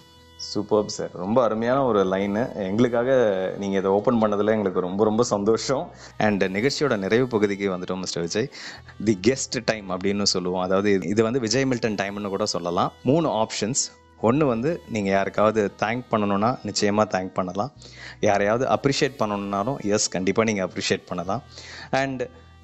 சூப்பர் 0.45 0.91
சார் 0.95 1.13
ரொம்ப 1.21 1.37
அருமையான 1.43 1.79
ஒரு 1.89 2.01
லைனு 2.13 2.41
எங்களுக்காக 2.65 3.11
நீங்கள் 3.61 3.79
இதை 3.81 3.91
ஓப்பன் 3.97 4.19
பண்ணதில் 4.21 4.53
எங்களுக்கு 4.55 4.83
ரொம்ப 4.85 5.03
ரொம்ப 5.09 5.23
சந்தோஷம். 5.33 5.83
அண்ட் 6.25 6.43
நிகழ்ச்சியோட 6.55 6.95
நிறைவு 7.03 7.27
பகுதிக்கு 7.33 7.67
வந்துட்டோம் 7.73 8.01
mister 8.03 8.25
Vijay. 8.25 8.49
The 9.07 9.15
guest 9.27 9.57
time 9.71 9.87
அப்படின்னு 9.93 10.27
சொல்லுவோம். 10.35 10.63
அதாவது 10.65 10.91
இது 11.13 11.23
வந்து 11.27 11.39
விஜய் 11.45 11.67
மில்டன் 11.71 11.99
டைம்னு 12.01 12.33
கூட 12.35 12.45
சொல்லலாம். 12.55 12.91
மூணு 13.09 13.29
ஆப்ஷன்ஸ் 13.43 13.83
ஒன்று 14.27 14.45
வந்து 14.53 14.69
நீங்கள் 14.93 15.15
யாருக்காவது 15.17 15.61
தேங்க் 15.83 16.05
பண்ணணுன்னா 16.11 16.51
நிச்சயமாக 16.67 17.07
தேங்க் 17.17 17.33
பண்ணலாம். 17.39 17.71
யாரையாவது 18.29 18.65
அப்ரிஷியேட் 18.75 19.19
பண்ணணுன்னாலும் 19.21 19.79
எஸ் 19.95 20.09
கண்டிப்பாக 20.15 20.47
நீங்கள் 20.51 20.67
அப்ரிஷியேட் 20.67 21.07
பண்ணலாம். 21.11 21.43
அண்ட் 22.01 22.23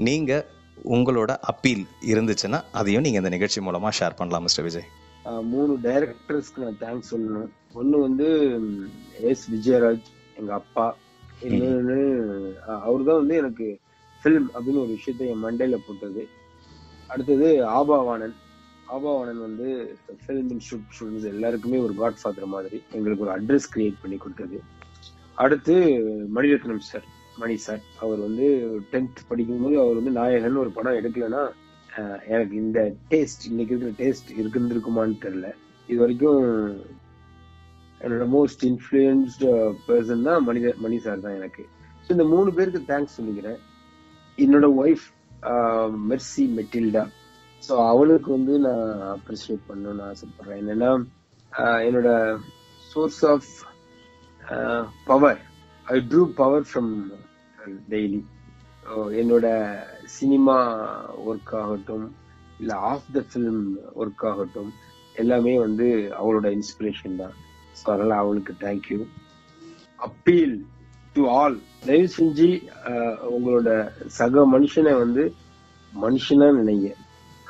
நீங்கள் 0.09 0.45
உங்களோட 0.97 1.31
அப்பீல் 1.51 1.86
இருந்துச்சுன்னா 2.13 2.62
அதையும் 2.79 3.05
நீங்கள் 3.07 3.23
இந்த 3.23 3.33
நிகழ்ச்சி 3.36 3.62
மூலமாக 3.67 3.97
ஷேர் 3.99 4.19
பண்ணலாம் 4.21 4.45
மிஸ்டர் 4.47 4.67
விஜய். 4.69 4.88
மூணு 5.51 5.73
டைரக்டர்ஸ்க்கு 5.83 6.63
நான் 6.63 6.79
தேங்க்ஸ் 6.86 7.12
சொல்லணும். 7.12 7.51
ஒன்று 7.79 7.97
வந்து 8.07 8.27
எஸ். 9.29 9.45
விஜயராஜ் 9.53 10.07
எங்கள் 10.39 10.59
அப்பா. 10.62 10.86
இன்னொன்று 11.47 11.97
அவர் 12.88 13.07
தான் 13.07 13.21
வந்து 13.21 13.36
எனக்கு 13.41 13.67
ஃபில்ம் 14.21 14.47
அப்படின்னு 14.53 14.83
ஒரு 14.83 14.93
விஷயத்த 14.97 15.31
என் 15.31 15.43
மண்டையில் 15.45 15.86
போட்டது. 15.88 16.23
அடுத்தது 17.13 17.47
ஆபாவானன் 17.79 18.36
ஆபாவானன் 18.93 19.41
வந்து 19.47 19.67
ஃபிலிம் 20.21 20.51
இன்ஸ்டியூட் 20.53 20.86
ஸ்டூடெண்ட்ஸ் 20.93 21.31
எல்லாருக்குமே 21.33 21.77
ஒரு 21.86 21.93
காட் 22.01 22.21
ஃபாதர் 22.21 22.53
மாதிரி. 22.53 22.77
எங்களுக்கு 22.91 23.25
ஒரு 23.25 23.33
அட்ரஸ் 23.38 23.71
கிரியேட் 23.75 24.01
பண்ணி 24.03 24.17
கொடுத்தது. 24.23 24.59
அடுத்து 25.43 25.75
மணிரத்னம் 26.36 26.88
சார் 26.91 27.05
மணி 27.41 27.55
சார் 27.65 27.83
அவர் 27.99 28.19
வந்து 28.27 28.47
டென்த் 28.91 29.27
படிக்கும்போது 29.29 29.75
அவர் 29.83 29.99
வந்து 29.99 30.12
நாயகன் 30.19 30.62
ஒரு 30.63 30.71
படம் 30.77 30.97
எடுக்கலைன்னா 30.99 31.43
எனக்கு 32.33 32.55
இந்த 32.63 32.79
டேஸ்ட் 33.12 33.47
இன்னைக்கு 33.49 33.73
இருக்கிற 33.75 33.93
டேஸ்ட் 34.01 34.29
இருந்திருக்குமான்னு 34.41 35.17
தெரியல. 35.25 35.49
இது 35.89 35.99
வரைக்கும் 36.03 36.43
என்னோட 38.03 38.25
மோஸ்ட் 38.35 38.63
இன்ஃபுளுன்ஸ்டு 38.69 39.49
பர்சன் 39.87 40.25
தான் 40.27 40.41
மணி 40.47 40.61
மணி 40.85 40.97
சார் 41.05 41.25
தான் 41.25 41.37
எனக்கு. 41.39 41.63
ஸோ 42.03 42.09
இந்த 42.15 42.25
மூணு 42.33 42.49
பேருக்கு 42.57 42.81
தேங்க்ஸ் 42.91 43.17
சொல்லிக்கிறேன். 43.17 43.59
என்னோட 44.37 44.67
ஒய்ஃப் 44.83 45.05
மெர்சி 46.09 46.43
மெட்டில்டா 46.57 47.03
ஸோ 47.63 47.73
அவளுக்கு 47.91 48.29
வந்து 48.37 48.53
நான் 48.65 48.87
அப்ரிசியேட் 49.15 49.67
பண்ணணும்னு 49.69 50.03
ஆசைப்படுறேன். 50.11 50.59
என்னன்னா 50.63 50.91
uh, 51.51 51.79
என்னோட 51.87 52.09
source 52.91 53.21
of 53.31 53.51
power 55.09 55.41
I 55.85 55.97
drew 56.11 56.23
power 56.41 56.65
from 56.69 56.91
daily 57.91 58.21
என்னோட 59.21 59.47
சினிமா 60.17 60.57
ஒர்க் 61.27 61.53
ஆகட்டும் 61.61 62.05
இல்லை 62.59 62.75
ஆஃப் 62.91 63.07
த 63.15 63.21
ஃபிலிம் 63.29 63.63
ஒர்க் 64.01 64.25
ஆகட்டும் 64.31 64.71
எல்லாமே 65.15 65.53
வந்து 65.65 65.87
அவளோட 66.19 66.47
இன்ஸ்பிரேஷன் 66.57 67.19
தான். 67.21 67.35
ஸோ 67.79 67.86
அதனால 67.93 68.15
அவளுக்கு 68.23 68.53
தேங்க்யூ 68.65 68.99
அப்பீல் 69.99 70.55
டு 71.15 71.23
ஆல் 71.39 71.57
தயவு 71.86 72.09
செஞ்சு 72.17 72.49
உங்களோட 73.36 73.69
சக 74.19 74.45
மனுஷனை 74.55 74.93
வந்து 75.03 75.23
மனுஷனா 75.93 76.47
நினைங்க. 76.59 76.88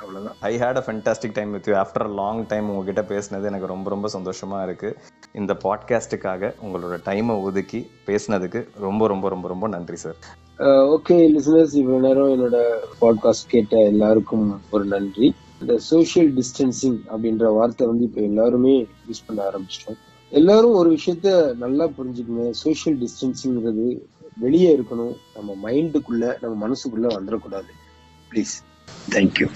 அவ்வளவுதான். 0.02 0.38
I 0.50 0.54
had 0.62 0.80
a 0.80 0.84
fantastic 0.86 1.36
time 1.36 1.52
with 1.56 1.68
you 1.70 1.76
after 1.82 2.08
long 2.20 2.42
time 2.48 2.70
உங்ககிட்ட 2.72 3.02
பேசினது 3.12 3.50
எனக்கு 3.52 3.70
ரொம்ப 3.74 3.88
ரொம்ப 3.90 4.08
சந்தோஷமா 4.16 4.58
இருக்கு. 4.68 4.90
இந்த 5.42 5.54
பாட்காஸ்ட்டுக்காக 5.66 6.52
உங்களோட 6.66 6.96
டைமை 7.06 7.36
ஒதுக்கி 7.48 7.80
பேசினதுக்கு 8.08 8.62
ரொம்ப 8.88 9.08
ரொம்ப 9.14 9.30
ரொம்ப 9.34 9.48
ரொம்ப 9.54 9.68
நன்றி 9.76 10.00
சார் 10.04 10.18
ஓகே 10.96 11.16
லிசனர்ஸ் 11.36 11.76
இவ்வளவு 11.82 12.04
நேரம் 12.08 12.34
என்னோட 12.36 12.58
பாட்காஸ்ட் 13.02 13.52
கேட்ட 13.54 13.76
எல்லாருக்கும் 13.92 14.48
ஒரு 14.72 14.86
நன்றி. 14.96 15.28
இந்த 15.62 15.76
சோஷியல் 15.92 16.32
டிஸ்டன்சிங் 16.40 17.00
அப்படின்ற 17.12 17.48
வார்த்தை 17.58 17.88
வந்து 17.88 18.06
இப்ப 18.10 18.22
எல்லாருமே 18.30 18.76
யூஸ் 19.10 19.26
பண்ண 19.28 19.40
ஆரம்பிச்சிட்டோம். 19.50 20.00
எல்லாரும் 20.40 20.72
ஒரு 20.72 20.90
விஷயத்த 20.98 21.56
நல்லா 21.56 21.86
புரிஞ்சுக்கணும். 21.88 22.50
சோஷியல் 22.50 23.00
டிஸ்டன்ஸுங்கிறது 23.00 23.86
வெளியே 24.38 24.70
இருக்கணும். 24.78 25.16
நம்ம 25.36 25.58
மைண்டுக்குள்ள 25.64 26.26
நம்ம 26.42 26.68
மனசுக்குள்ள 26.68 27.08
வந்துடக்கூடாது. 27.18 27.72
Please 28.32 28.54
thank you 29.12 29.48